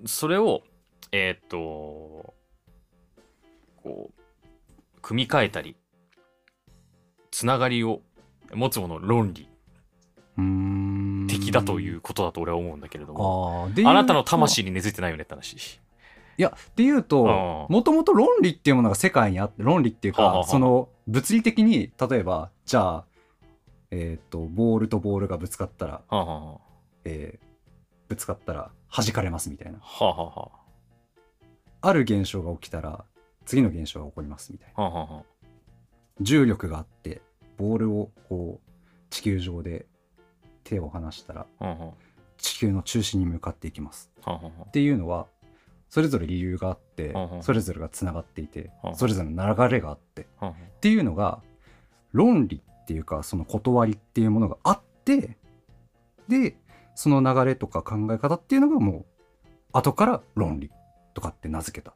[0.05, 0.63] それを、
[1.11, 2.33] えーっと、
[3.87, 5.77] こう、組み替えたり、
[7.31, 8.01] つながりを
[8.53, 9.49] 持つもの論理。
[11.27, 15.79] 的だということだと俺は思うんだけれども、あなたの魂に根付いてないよねって話。
[16.37, 17.73] いやっていうとうん。
[17.73, 23.05] もともと論理っていうものが世界にあって論理っていうはあはあはその物理的に例えばじゃあ
[23.89, 26.57] えっとボールとボールがぶつかったらはあ、は
[27.05, 27.47] えー
[28.07, 29.79] ぶつかったら弾かれますみたいな。
[29.79, 30.39] あ、はあはあ。
[30.41, 30.51] は
[31.81, 33.03] ある現象が起きたら
[33.47, 34.83] 次の現象が起こりますみたいな。
[34.83, 35.23] あはあはあ。
[36.21, 37.21] 重力があって
[37.57, 38.71] ボールをこう
[39.09, 39.85] 地球上で
[40.63, 41.93] 手を離したらはあは
[42.37, 44.11] 地球の中心に向かっていきます。
[44.23, 45.27] あはあはっていうのは
[45.89, 50.27] それぞれ理由があってうんうんそれぞれがつながっていてうんそれぞれの流れがあって。
[50.39, 51.41] あはっていうのが
[52.11, 55.37] 論理っていうかその断りっていうものがあって
[56.27, 56.55] で
[56.95, 59.05] その流れとか考え方っていうのがもう
[59.71, 60.71] 後から論理
[61.13, 61.93] とかって名付けた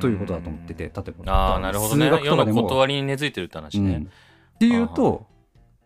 [0.00, 0.90] ということだと思ってて例え
[1.24, 1.32] ば。
[1.32, 2.06] ああ、なるほどね。
[2.06, 2.10] 数。
[2.10, 2.62] 学世のとかでも。
[2.62, 3.94] 断りに根付いてるって話ね。
[3.94, 4.02] うん。
[4.04, 4.08] っ
[4.58, 5.26] ていうと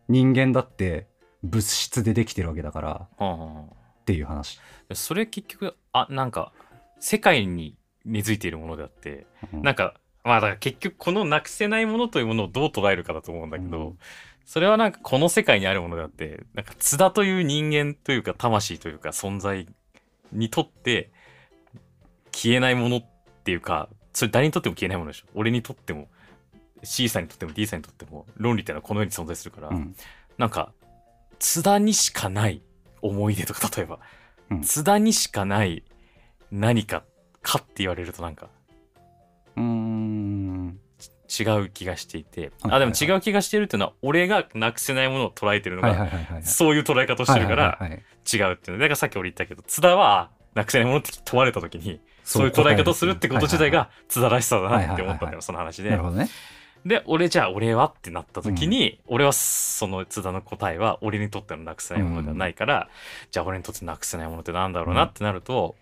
[0.09, 1.07] 人間だって
[1.45, 4.59] 物質でできてるわけだからっていう話、
[4.91, 6.53] あそれ結局、あ、なんか、
[7.01, 9.63] 世界に根付いているものであって、うん。
[9.63, 9.95] なんか、
[10.25, 13.99] まあだから結局このなくせないものというものをどう捉えるかだと思うんだけど、うん。
[14.47, 19.69] それはなんかこの世界にあるものであって、なんか津田という人間というか魂というか存在
[20.33, 21.13] にとって
[22.33, 23.14] 消えないものって
[23.53, 25.27] いうか、それ誰にとっても消えないものでしょ。
[25.35, 26.09] 俺にとっても、
[26.83, 29.97] C さんにとっても D さんにとっても論理っていうのはこの世に存在するから、うん。
[30.39, 30.73] なんか
[31.39, 32.63] 津田にしかない
[33.03, 34.01] 思い出とか例えば
[34.51, 34.63] うん。
[34.63, 35.85] 津田にしかない
[36.51, 37.05] 何か
[37.43, 38.49] かって言われるとなんか
[39.57, 40.79] うーん。
[41.27, 46.09] 違う気がしていて、はいあでも違う気がしてるっていうのは俺がなくせないものを捉えてるのが、
[46.43, 48.79] そういう捉え方をしてるから違うっていうの。
[48.79, 55.91] だからさっき俺言ったけど津田はなくせないものって問われた時にそういう捉え方をするってこと自体が津田らしさだなって思ったんだよその話で。
[55.91, 56.29] なるほどね。
[56.85, 62.89] で俺じゃあ俺はってなった時に、俺はその津田の答えは俺にとってのなくせないものではないから、
[63.31, 65.77] じゃあ俺にとってなくせないものってなんだろうなってなると、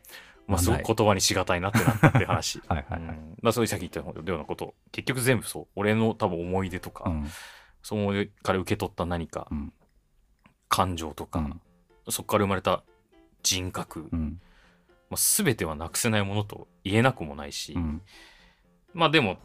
[0.47, 2.62] まあすごく言葉にしがたいなってなったって話。
[2.68, 3.36] はいはいはいうん。
[3.43, 4.74] まあそういうさっき言ったようなこと。
[4.93, 5.66] 結局全部そう。
[5.74, 7.30] 俺の多分思い出とか、うん。
[7.82, 9.72] そのから受け取った何か、うん。
[10.68, 11.61] 感情とか、うん。
[12.11, 12.84] そこから生まれた
[13.43, 14.40] 人格、うん
[15.13, 18.03] まあ、全てはなくせないものと言えなくもないし、うん。
[18.95, 19.37] まあでも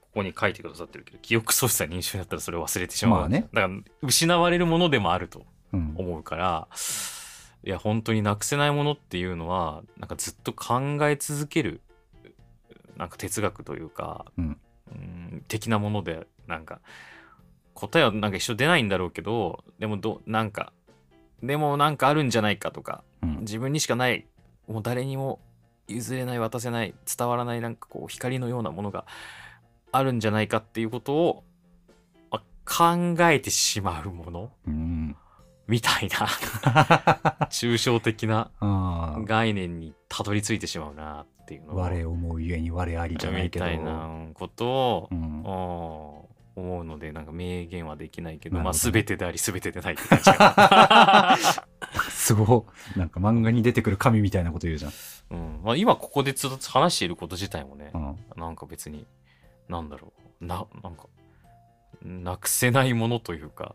[0.00, 3.48] ここに書いてくださってるけど記憶喪失や認証だったらそれを忘れてしまう、まあね。
[3.52, 5.94] だから失われるものでもあるとうん。
[5.96, 6.68] 思うから
[7.64, 11.80] いや本当になくせないものっていうのはなんかずっと考え続ける
[12.96, 14.58] なんか哲学というか、うん。
[14.90, 16.80] うん的なものでなんか
[17.74, 20.72] 答えはなんか一緒出ないんだろうけどでもどなんか
[21.42, 23.38] でもなんかあるんじゃないかとかうん。
[23.40, 24.26] 自分にしかない
[24.68, 25.40] もう誰にも
[25.88, 29.04] 譲れない渡せない伝わらないなんかこう光のようなものが
[29.90, 31.44] あるんじゃないかっていうことを、
[32.30, 34.50] まあ考えてしまうもの。
[34.66, 35.16] うん。
[35.68, 36.26] みたいな。
[37.50, 38.50] 抽象的な
[39.26, 41.76] 概念にたどり着いてしまうなっていうのを。
[41.76, 43.64] 我思うゆえに我ありじゃないけど。
[43.66, 45.42] みたいなことをう、ん
[46.54, 51.38] 思うのでなんか明言はできないけどまあ全てであり全てでないって感じか
[52.10, 52.98] すごい。
[52.98, 54.92] なんか漫画に出てくる神みたいなこと言うじゃん。
[54.92, 54.96] な、
[55.30, 55.60] うん。
[55.62, 58.16] まあ、今ここでずっと話していること自体もね、うん。
[58.36, 59.06] なんか別に、
[59.68, 61.06] なんだろう、な、なんか、
[62.02, 63.74] なくせないものというか、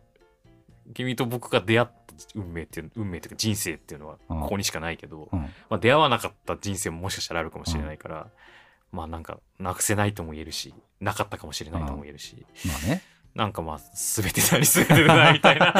[0.94, 1.94] 君と僕が出会った
[2.36, 4.42] 運命っていう、運命というか人生っていうのはうん。
[4.42, 5.40] ここにしかないけど、うん。
[5.40, 8.28] まあ出会わなかった人生ももしかしたらあるかもしれないから、
[8.92, 13.02] まあなんか、なくせないとも言えるし、なかったかもしれないとも言えるし、まあね。
[13.36, 15.72] なんかまあ、すべてでありすべてでないみたいな、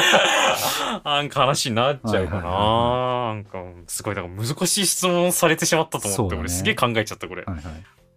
[1.04, 3.60] なんか話になっちゃうかはいはいな。
[3.64, 6.40] なんか、すごい、なんか難しい質問されてしまったと思って、ね。
[6.42, 7.42] 俺すげえ考えちゃった、これ。
[7.42, 7.64] はいはい。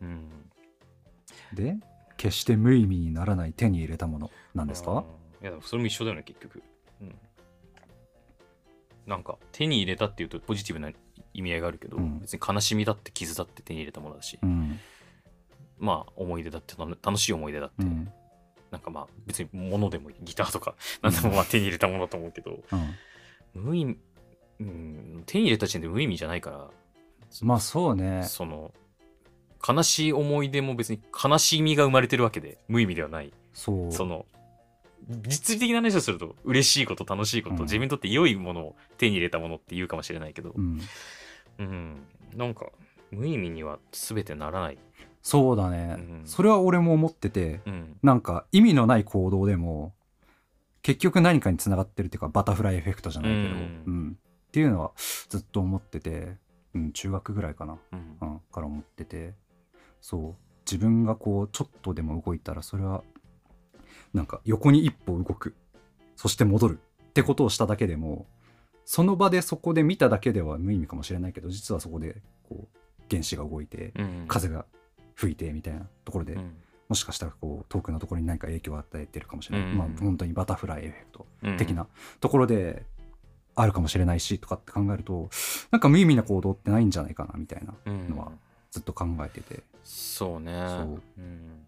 [0.01, 0.29] うん。
[1.53, 1.77] で
[2.17, 4.91] 決して無意味にならない手に入れたものなんですか？
[5.41, 5.47] うん。
[5.47, 6.61] いや、それも一緒だよね、結局。
[7.01, 7.15] うん。
[9.07, 10.91] なんか、手に入れたっていうとポジティブな
[11.33, 12.19] 意味合いがあるけど、うん。
[12.19, 14.79] 別に悲しみだって傷だって手に入れたものだし、うん
[15.81, 18.09] まあ、思い出だって、楽しい思い出だって、うん。
[18.69, 22.63] なんかまあ、別に物でもいいギターとか、 なんでもまあ手に入れたものだと思うけど、
[23.55, 23.61] うん。
[23.61, 23.97] 無意味、
[24.61, 26.69] うん、手に入れた時点で無意味じゃないから、
[27.41, 28.23] まあそうね。
[28.23, 28.73] その、
[29.67, 33.33] 悲しい思い出も別に悲しみが生まれてるわけで、無意味ではない。
[33.53, 33.91] そう。
[33.91, 34.25] その、
[35.07, 37.61] 実利的な話をすると、嬉しいこと、楽しいこと、うん。
[37.63, 40.51] 自分にとって良いものを手に入れたものって言うかもしれないけど。
[40.51, 40.81] う、ん。
[41.59, 42.05] うん、
[42.35, 42.67] なんか、
[43.11, 44.77] 無意味には全てならない。
[45.21, 46.21] そうだね、うん。
[46.25, 47.97] それは俺も思っててうん。
[48.01, 49.93] なんか意味のない行動でも
[50.81, 54.17] 結局何かにつながってるっていうかバタフライエフェクトじゃないけど、ううんん。
[54.47, 54.91] っていうのは
[55.29, 56.37] ずっと思ってて、
[56.73, 58.17] うん、中学ぐらいかな、うん。
[58.21, 59.33] うん、から思ってて。
[60.01, 60.35] そう。
[60.65, 63.03] 自分がこうちょっとでも動いたらそれは
[64.13, 65.55] なんか横に一歩動く。
[66.15, 68.27] そして戻るってことをしただけでも
[68.85, 72.77] その場でそこで見ただけでは無意味かもしれないけど実はそこでこう
[73.09, 74.25] 原子が動いてうん。
[74.27, 74.65] 風が
[75.21, 76.55] 吹いてみたいなところで、うん。
[76.89, 79.77] もしかしたらこう遠くのところに何か影響を与えてるかもしれない、うん。
[79.77, 81.87] まあ本当にバタフライエフェクトうん的な
[82.19, 82.85] ところで
[83.55, 85.29] あるかもしれないしとかって考えると
[85.69, 88.09] なんか無意味な行動ってないんじゃないかなみたいなうん。
[88.09, 88.31] のは
[88.71, 90.51] ずっと考えてて、そうね。
[90.67, 91.01] そう。
[91.17, 91.67] うん。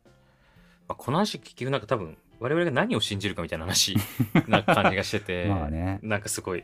[0.88, 3.95] まあ、この話結局なんか多分我々が何を信じるかみたいな話
[4.47, 5.99] な感じがしてて まあね。
[6.01, 6.64] なんかすごい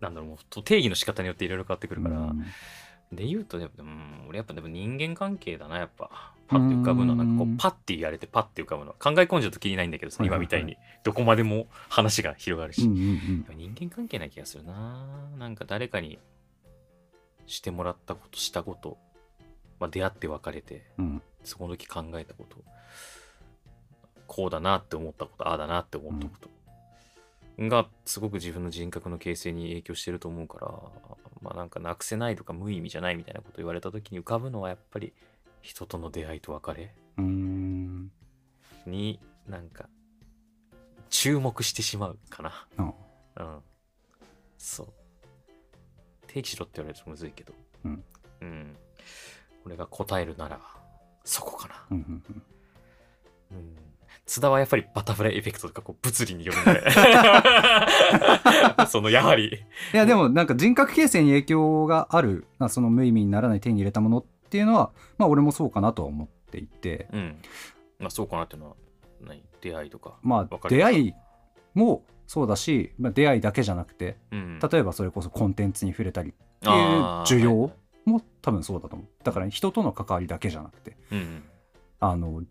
[0.00, 2.44] なんだろうもうと定義の仕方によっていろいろ変わってくるから、うん
[3.12, 6.34] で言うとね、うん、俺やっぱでも人間関係だなやっぱ。
[6.48, 7.56] パッて浮かぶのはなんかこううん。
[7.58, 8.90] パッて言われてパッて浮かぶの。
[8.90, 15.04] は考え込んじゃうときりないんだけどさ、今みたいにどこまでも話が広がるし、うんうんやっぱ人間関係な気がするな。
[15.38, 16.18] なんか誰かに
[17.46, 18.96] してもらったことしたこと、
[19.78, 21.04] まあ、出会って別れてうん。
[21.04, 22.56] うんその時考えたこと
[24.26, 26.48] こうだなって思ったことああだなって思ったこと、
[27.66, 30.72] がすごく自分の人格の形成に影響してると思うから
[31.40, 35.12] まあなんかなくせないとか無意味じゃないみたいなこと言われた時に浮かぶのはやっぱり
[35.62, 38.10] 人との出会いと別れうーん。
[38.86, 39.88] になんか
[41.10, 42.66] 注目してしまうかな。
[42.78, 43.62] うんうん。
[44.56, 44.86] そう。
[46.26, 47.52] 定義しろって言われるとむずいけど。
[47.84, 48.04] うん、
[48.42, 48.76] うん、
[49.64, 50.60] 俺が答えるなら
[51.24, 51.74] そこかな。
[51.90, 52.22] うんうん
[53.50, 53.56] うん。
[53.58, 53.76] うん
[54.28, 56.90] 津田はやっぱりバタフライエフェクトとかこう物理によるんで。
[58.86, 59.64] そのやはり。
[59.94, 67.08] いやでもなんか人格形成に影響があるまあその無意味にならない手に入れたものっていうのはまあ俺もそうかなとは思っていて。
[67.10, 67.40] うん。
[67.98, 68.76] まあそうかなっていうのは
[69.22, 71.14] 何出会いとかまあ出会い
[71.72, 74.58] もそうだし、まあ、出会いだけじゃなくてうん。
[74.58, 76.74] 例えばそれこそコンテンツに触れたりっていう
[77.22, 77.72] 需要
[78.04, 79.08] も多分そうだと思う。
[79.24, 81.44] だから人との関わりだけじゃなくてうん。
[81.98, 82.42] あの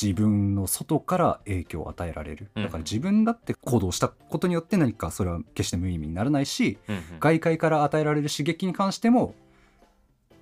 [0.00, 2.50] 自分の外から影響を与えられる。
[2.56, 2.64] うん。
[2.64, 7.02] だから自分だって行動したことによって何かそれは決して無意味にならないしうんうん。
[7.20, 9.34] 外界から与えられる刺激に関しても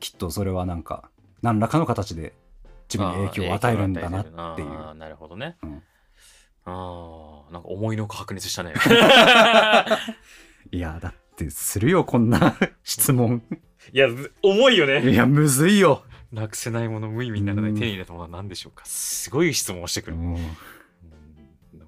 [0.00, 1.10] きっとそれはなんか
[1.42, 2.34] 何らかの形で
[2.88, 4.94] 自分に影響を与えるんだなっていう。
[4.94, 5.82] なるほどね、うん。
[6.64, 8.74] ああなんか思いの白熱したね。
[10.70, 13.42] いやだってするよこんな質問。
[13.92, 14.08] いや
[14.42, 15.10] 重いよね。
[15.10, 18.84] いやむずいよ、なくせないもの無意味にならないうん手に入れたものは何でしょうか？
[18.86, 20.56] すごい質問をしてくる、うんうん。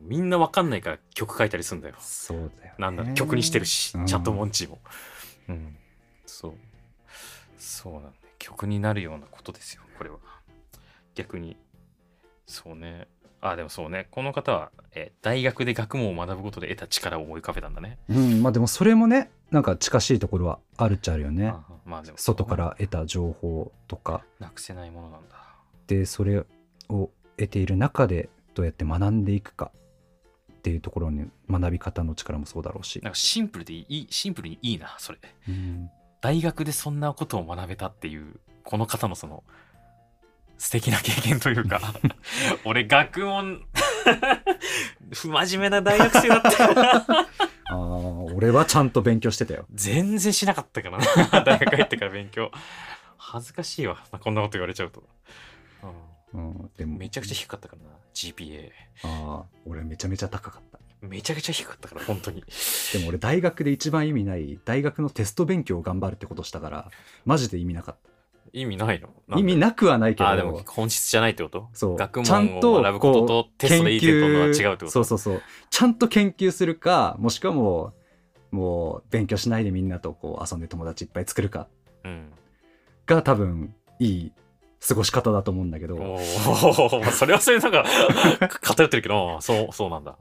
[0.02, 1.94] みんなわかんないから曲書いたりするんだよ。
[1.98, 4.06] そうだよ、ね、なんだ曲にしてるし、うん。
[4.06, 4.78] チャットモンチーも。
[5.48, 5.76] うん。
[6.26, 6.54] そう。
[7.58, 8.14] そうなんだよ。
[8.38, 10.18] 曲になるようなことですよこれは。
[11.14, 11.56] 逆に。
[12.46, 13.08] そうね。
[13.40, 14.08] あでもそうね。
[14.10, 17.98] この方は、えー大学で学問を学ぶことで得た力を思い浮かべたんだね。
[18.10, 18.42] うん。
[18.42, 21.48] まあでもそれもねなんか近しいところはあるっちゃあるよね。
[21.48, 24.24] あまあでも外から得た情報とか。
[24.40, 25.36] なくせないものなんだ。
[25.86, 26.44] でそれ
[26.88, 29.70] を得ている中でどうやって学んでいくか。
[30.52, 32.98] っていうところに学び方の力もそうだろうし。
[33.02, 35.18] なんかシンプルでいいシンプルにいいなそれ。
[35.48, 35.90] うん。
[36.22, 39.44] 大学でそんなことを学べたっていうこの方のその
[40.56, 41.80] 素敵な経験というか。
[42.64, 43.62] 俺学問
[45.12, 46.74] 不真面目な大学生だったよ
[47.70, 49.66] あー俺はちゃんと勉強してたよ。
[49.72, 51.04] 全然しなかったからな。
[51.44, 52.50] 大学入ってから勉強。
[53.16, 54.04] 恥ずかしいわ。
[54.20, 55.02] こんなこと言われちゃうと、
[56.34, 56.92] うん、でも。
[56.92, 57.96] うんめちゃくちゃ低かったからな。
[58.14, 58.70] GPA
[59.02, 60.78] ああ俺めちゃめちゃ高かった。
[61.00, 62.42] めちゃくちゃ低かったから本当に。
[62.92, 66.90] でも俺大学で一番意味ない大学のテスト勉強を頑張るってことしたから
[67.24, 67.96] マジで意味なかっ
[68.54, 69.08] 意味ないの？
[69.28, 70.28] た意味なくはないけど。
[70.28, 71.68] あでも本質じゃないってこと？
[71.74, 71.96] そう。
[71.96, 74.90] 学ちゃんと問を学ぶこととテストでいいってことは違うってこと？
[74.90, 75.42] そうそうそう。
[75.70, 77.92] ちゃんと研究するかもしくはも
[78.52, 81.66] うもう勉強しないでみんなとこう遊んで友達いっぱい作るか。
[82.04, 82.30] うん。
[83.06, 84.32] が多分いい
[84.86, 85.96] 過ごし方だと思うんだけど。
[87.12, 87.84] それはそれなんか
[88.60, 90.14] 偏ってるけどそうそうなんだ。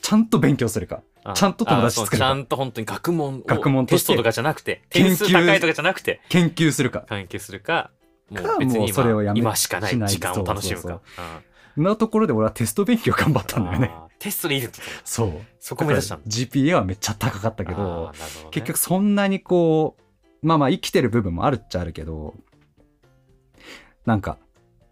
[0.00, 1.02] ちゃんと勉強するか。
[1.24, 2.16] あちゃんと友達作るか。
[2.18, 7.04] ちゃんと本当に学問を学問テストとかじゃなくて研究点数高いとかじゃなくて研究するか。
[7.08, 7.90] 研究するか
[8.30, 11.22] もかう別にもうそれをやめ今今しかない時間を楽しむそうかそ
[11.80, 11.82] う。
[11.82, 13.90] なところで俺はテスト勉強頑張ったんだよね。
[14.18, 15.32] テストでいいってそう。
[15.60, 18.12] そこ目指したんだ GPA はめっちゃ高かったけど
[18.50, 19.96] 結局そんなにこ
[20.42, 22.34] うまあまあ生きてる部分もあるっちゃあるけど
[24.06, 24.38] なんか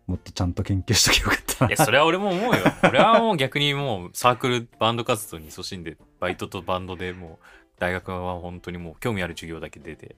[0.07, 1.71] もっとちゃんと研究しときゃよかったな。
[1.71, 2.61] いやそれは俺も思うよ。
[2.83, 7.47] 俺はもう逆にもうサークルバンド活動に勤しんでバイトとバンドでもう
[7.79, 10.17] 大学は本当にもう興味ある授業だけ出て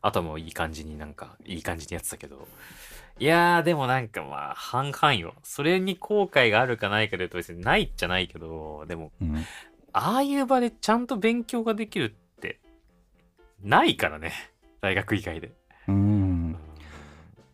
[0.00, 2.46] あとはもういい感じになんかいい感じにやってたけど。
[3.18, 5.34] いやーでもなんかまあ半々よ。
[5.42, 9.44] それに後悔があるかないかで言うと別にないっちゃないけどでもうん。
[9.92, 12.60] ああいう場でちゃんと勉強ができるって
[13.60, 14.32] ないからね。
[14.80, 15.52] 大学以外で、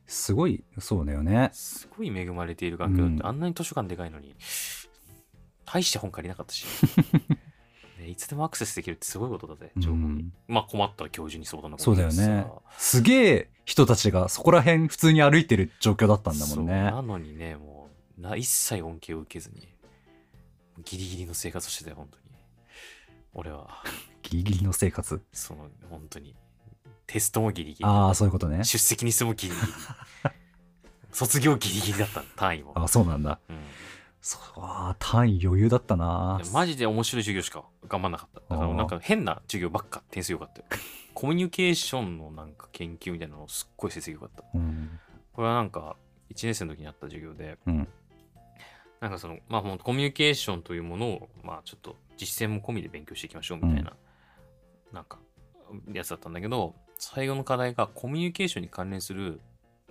[0.08, 1.50] すごいそうだよね。
[1.52, 3.26] すごい恵まれている環境だって、うん。
[3.26, 4.34] あんなに図書館でかいのに
[5.66, 6.64] 大して本借りなかったし、
[8.00, 12.46] ねいつでもアクセスできるってすごいことだぜ情報に、うんまあ困ったら教授に相談のそうだよね
[12.78, 16.84] すげえ人たちがそこら辺普通に歩いてる状況だったんだもんね。
[16.84, 19.68] なのにねもうな一切恩恵を受けずに
[20.84, 22.24] ギリギリの生活をしてたよ本当に。
[23.34, 23.84] 俺は。
[24.22, 25.22] ギリギリの生活。
[25.32, 26.34] その本当に
[27.08, 27.84] テストもギリギリ。
[27.84, 28.62] ああそういうことね。
[28.64, 29.68] 出席にしてもギリギリ。
[31.10, 33.40] 卒業ギリギリだった単位も、あそうなんだ。
[33.48, 33.56] うん。
[34.20, 36.40] そうあー単位余裕だったな。
[36.52, 38.54] マジで面白い授業しか頑張んなかった。
[38.54, 40.66] だからなんか変な授業ばっか点数良かったよ。
[41.14, 44.44] コミュニケーションのなんか研究みたいなのすっごい成績良かった。
[44.54, 45.00] うん。
[45.32, 45.96] これはなんか
[46.30, 47.88] 1年生の時にあった授業で、うん。
[49.00, 53.94] なんかその、まあもうコミュニケーションというものを、まあちょっと実践も込みで勉強していきましょうみたいな、
[54.92, 55.18] なんか
[55.92, 59.40] やつだったんだけど、最後の課題がコミュニケーションに関連する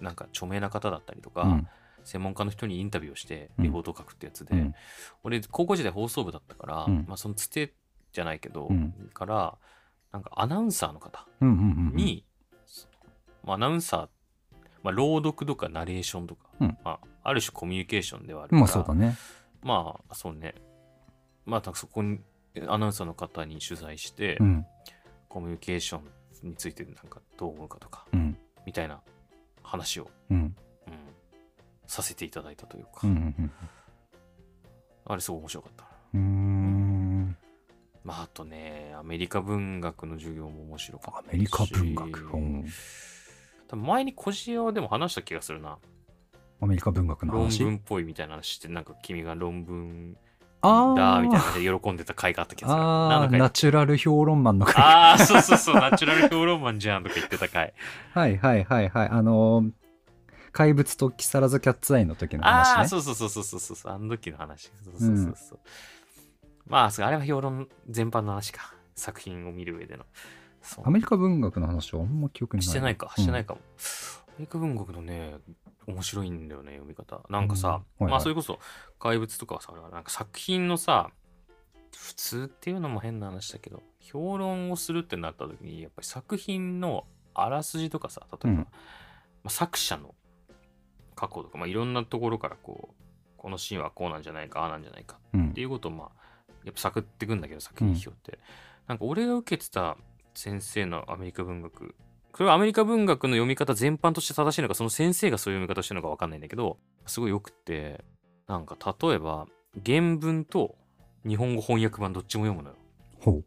[0.01, 1.67] なんか著名な方だったりとか、うん。
[2.03, 3.65] 専門家の人にインタビューをしてうん。
[3.65, 4.75] レポートを書くってやつで、うん。
[5.23, 7.05] 俺高校時代放送部だったから、うん。
[7.07, 7.73] まあ、そのつて
[8.13, 8.93] じゃないけど、うん。
[9.13, 9.57] から
[10.11, 12.25] なんかアナウンサーの方に、
[13.43, 14.07] まあ、アナウンサー、
[14.83, 16.77] まあ、朗読とかナレーションとか、うん。
[16.83, 19.17] まあ、ある種コミュニケーションではあるからまあそうだね。
[19.61, 20.55] まあそうね。
[21.45, 22.19] まあそこに
[22.67, 24.65] アナウンサーの方に取材して、うん。
[25.27, 26.01] コミュニケーション
[26.43, 28.37] についてなんかどう思うかとかうん。
[28.65, 28.99] みたいな
[29.63, 30.37] 話を、うん。
[30.37, 30.55] うん、
[31.85, 33.51] させていただいたというか、うんうん
[35.09, 35.83] あれすごい面白かった。
[35.83, 37.37] なうーん。
[38.03, 41.33] まああとねアメリカ文学の授業も面白かったし。
[41.33, 42.65] アメリカ文学、うん。
[43.69, 45.77] 多分前に小じ屋でも話した気がするな。
[46.59, 50.26] アメリカ文学の論話文っぽいみたいな話してなんか君が論文あ
[50.95, 52.69] だみたいなー感じで喜んでた回があった気が
[53.27, 53.39] する。
[53.39, 54.83] ナチュラル評論マンの回。
[54.83, 57.73] ああそうそうそうナチュラル評論マンじゃんとか言ってた回。
[58.13, 59.09] はいはいはいはい。
[59.09, 59.71] あのー
[60.53, 64.71] 怪物と木更津キャッツアイの時のああ話ねそうそうそうそうそうそうそうあの時の話。
[64.83, 65.59] そうそうそうそう、
[66.67, 68.73] まあそうあれは評論全般の話か。
[68.95, 70.05] 作品を見る上での。
[70.83, 72.67] アメリカ文学の話はあんま記憶にない。
[72.67, 75.35] してないかしてないか、かも、アメリカ文学のね
[75.87, 77.21] 面白いんだよね読み方。
[77.29, 77.73] なんかさ、うん。
[77.73, 78.11] はいはい。
[78.11, 78.59] まあそれこそ
[78.99, 81.11] 怪物とかはさなんか作品のさ
[81.95, 88.57] 普通っていうのも変な話だけど評論をするってなった時にやっぱり作品のあらすじとかさ例えば、うん。
[88.57, 88.65] ま
[89.45, 90.15] あ、作者の
[91.15, 92.93] 過去とか、まあ、いろんなところからこう
[93.37, 95.49] このシーンはこうなんじゃないかああなんじゃないかうん。
[95.49, 96.09] っていうことをまあ
[96.65, 98.39] やっぱ探っていくんだけど作品批評って、
[98.87, 99.95] なんか俺が受けてた
[100.33, 101.95] 先生のアメリカ文学
[102.37, 106.77] それはアメリカ文学の読み方全般として正しいのかその先生がそういう読み方してるのか分かんないんだけど
[107.07, 108.05] すごいよくって
[108.47, 109.47] なんか例えば
[109.83, 110.75] 原文と
[111.27, 112.75] 日本語翻訳版どっちも読むのよ。
[113.21, 113.43] ほう。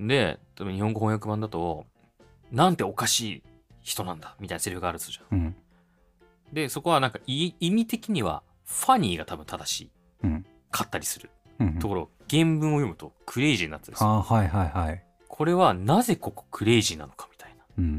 [0.00, 1.84] で例えば日本語翻訳版だと
[2.50, 3.42] なんておかしい
[3.82, 5.38] 人なんだみたいなセリフがあるじゃん。
[5.38, 5.56] うん。
[6.50, 9.90] でそこはなんかい意味的にはファニーが多分正しい
[10.24, 10.46] うん。
[10.70, 11.28] かったりする
[11.60, 15.04] うんところ原文を読むとクレイジーになってるんですよはいはいはい。
[15.28, 17.27] これはなぜここクレイジーなのか。
[17.78, 17.94] うんうんう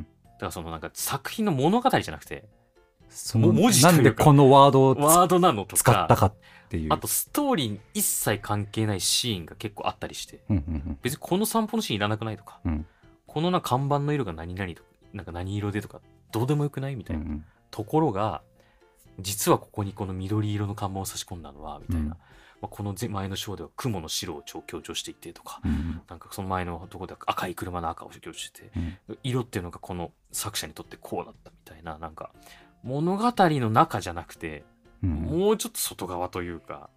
[0.00, 2.44] んだからそのなんか作品の物語じゃなくて、
[3.08, 6.34] そのも文字なんでこのワードをワードなのとか、使ったかっ
[6.68, 6.92] ていう。
[6.92, 12.86] あとストーリーに一切関係ないシーンが結構あったりして、うんうん別にこの散歩のシーンいらなくないとか、うん。
[13.26, 16.00] このな看板の色が何々とか、なんか何色でとか、
[16.32, 17.44] どうでもよくないみたいな、うん。
[17.70, 18.42] ところが、
[19.20, 22.06] 実はここにこの緑色の看板を差し込んだのは、みたいな。
[22.06, 22.16] うん
[22.62, 26.00] まあ、この前前の章では雲の白を超強調していてとか、うん。
[26.08, 29.18] なんかその前のところでは赤い車の赤を強調してて、うん。
[29.24, 32.30] 色っていうのがこの作者にとってこうだったみたいななんか
[32.84, 34.62] 物語の中じゃなくて、
[35.02, 35.10] うん。
[35.10, 36.88] もうちょっと外側というか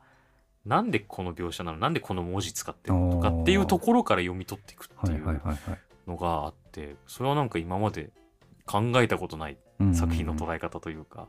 [0.68, 5.42] なんでこの描写なのなんでこの文字使ってるのとかっていうところから読み取っていくってはいいう
[6.08, 8.12] のがあってそれはなんか今まで
[8.68, 9.96] 考えたことないうん。
[9.96, 11.28] 作品の捉え方というか、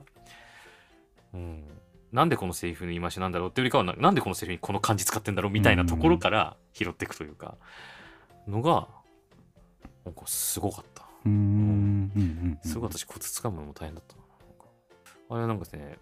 [1.32, 1.64] うん
[2.12, 7.56] なんでこのセリフの言い回しなんだろうっていうよりかはななんでこのセリフにこの漢字使ってんだろうみたいなところから拾っていくというか
[8.46, 8.88] のが
[10.04, 11.04] なんかすごかった。
[11.24, 12.58] うん。
[12.62, 14.14] すごい私コツ掴むのも大変だった
[15.28, 15.98] あれはなんかね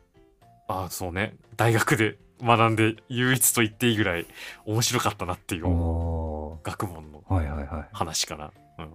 [0.69, 1.37] あそうね。
[1.57, 4.27] 大学で学んで唯一と言っていいぐらい
[4.67, 7.81] 面白かったなっていうお学問のーはいはいはい。
[7.81, 8.89] っ話かな、うん、っ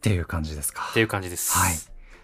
[0.00, 0.90] ていう感じですか。
[0.94, 1.56] ていう感じです。
[1.56, 1.74] はい。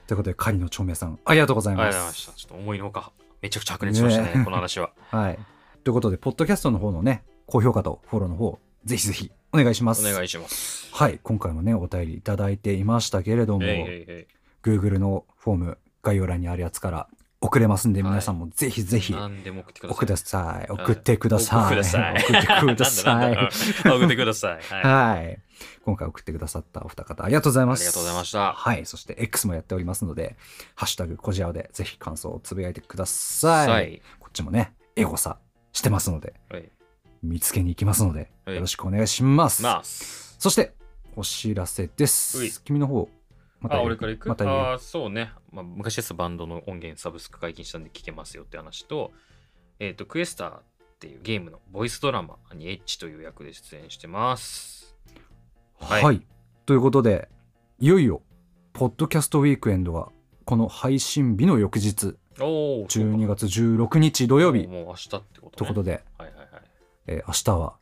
[0.07, 2.41] ということで狩野長明さんありがとうございまありがとうございすました。
[2.41, 3.13] ちょっと思いのほか
[3.43, 4.45] めちゃくちゃ白熱しましたねね。
[4.45, 4.93] この話は。
[5.11, 5.39] はい。
[5.85, 10.09] ということでポッドキャストの方のね高評価とフォローの方ぜひぜひお願いします。
[10.09, 10.89] お願いします。
[10.95, 11.19] はい。
[11.23, 14.27] 今回もねお便りいただいていましたけれども、えいえいえ
[14.63, 17.09] Google のフォーム概要欄にあるやつから
[17.43, 21.75] 送れますんで、皆さんもぜひぜいひ何でも送ってください送ってください。
[21.75, 23.37] 送ってください。
[23.85, 25.39] 送ってください はいはい。
[25.85, 27.81] 今回送ってくださったお二方、ありがとうございます。
[27.81, 28.87] ありがとうございましたはい。
[28.87, 30.37] そして X もやっておりますので、
[30.77, 33.69] ハッシュタグ、こじあおでぜひ感想をつぶやいてください。
[33.69, 35.39] はいこっちもね、エゴサ
[35.73, 36.71] してますので、はい
[37.25, 40.37] 見つけに行きますので、はいよろしくお願いします。
[40.39, 40.75] そして、
[41.17, 42.63] お知らせです。
[42.63, 43.09] 君の方、
[43.63, 45.33] またあ、俺から行く、まあーそうね。
[45.53, 49.13] まあ、昔ですバンドの音源サブスク解禁したんで聞けますよって話と、
[49.79, 50.63] えっ、と、クエスターっ
[50.99, 54.97] ていうゲームのボイスドラマにエッチという役で出演してます。
[55.79, 56.27] はい、はい。
[56.67, 57.29] ということで、
[57.79, 58.23] いよいよ、
[58.73, 60.09] ポッドキャストウィークエンドが、
[60.45, 64.67] この配信日の翌日、おお、12月16日土曜日。
[64.67, 65.51] もう明日ってことね。
[65.57, 66.49] ということで、はいはいはい。
[67.07, 67.75] えー明日は、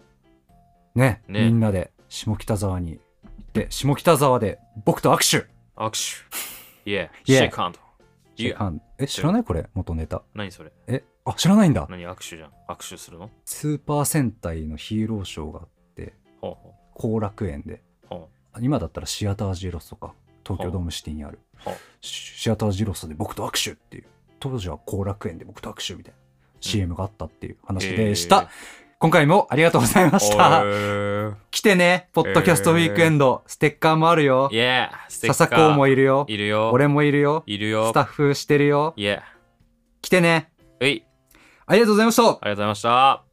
[0.94, 1.44] ねね。
[1.46, 3.00] みんなで下北沢に行
[3.42, 5.49] って、下北沢で僕と握手
[5.80, 6.24] 握手。
[6.84, 7.74] Yeah, Yeah shake hand.
[8.36, 8.56] シェイ Yeah.
[8.56, 9.44] ハンえ、知らない？
[9.44, 10.22] これ元ネタ。
[10.34, 10.72] 何それ？
[10.86, 11.86] え、あ、知らないんだ。
[11.88, 12.50] 何握手じゃん。
[12.68, 13.30] 握手するの？
[13.46, 16.14] スーパー戦隊のヒーローショーがあって、
[16.94, 17.82] 後楽園で。
[18.60, 20.12] 今だったらシアタージロスとか、
[20.44, 21.38] 東京ドームシティにある。
[22.00, 24.04] シシアタージロスで僕と握手っていう。
[24.38, 26.18] 当時は後楽園で僕と握手みたいな
[26.60, 28.50] CM があったっていう話でした。
[29.00, 30.36] 今回もありがとうございました。
[30.36, 30.62] た。
[31.50, 34.50] 来てね、ポッドキャストウィークエンド、ステッカーもあるよ。
[34.50, 36.26] カー笹子もいるよ。
[36.28, 36.70] いるよ。
[36.70, 37.42] 俺もいるよ。
[37.46, 37.88] いるよ。
[37.88, 38.92] スタッフしてるよ。
[38.98, 39.22] Yeah.
[40.02, 40.52] 来てね。
[40.78, 41.06] はい。
[41.64, 42.22] ありがとうございました。
[42.24, 43.29] ありがとうございました。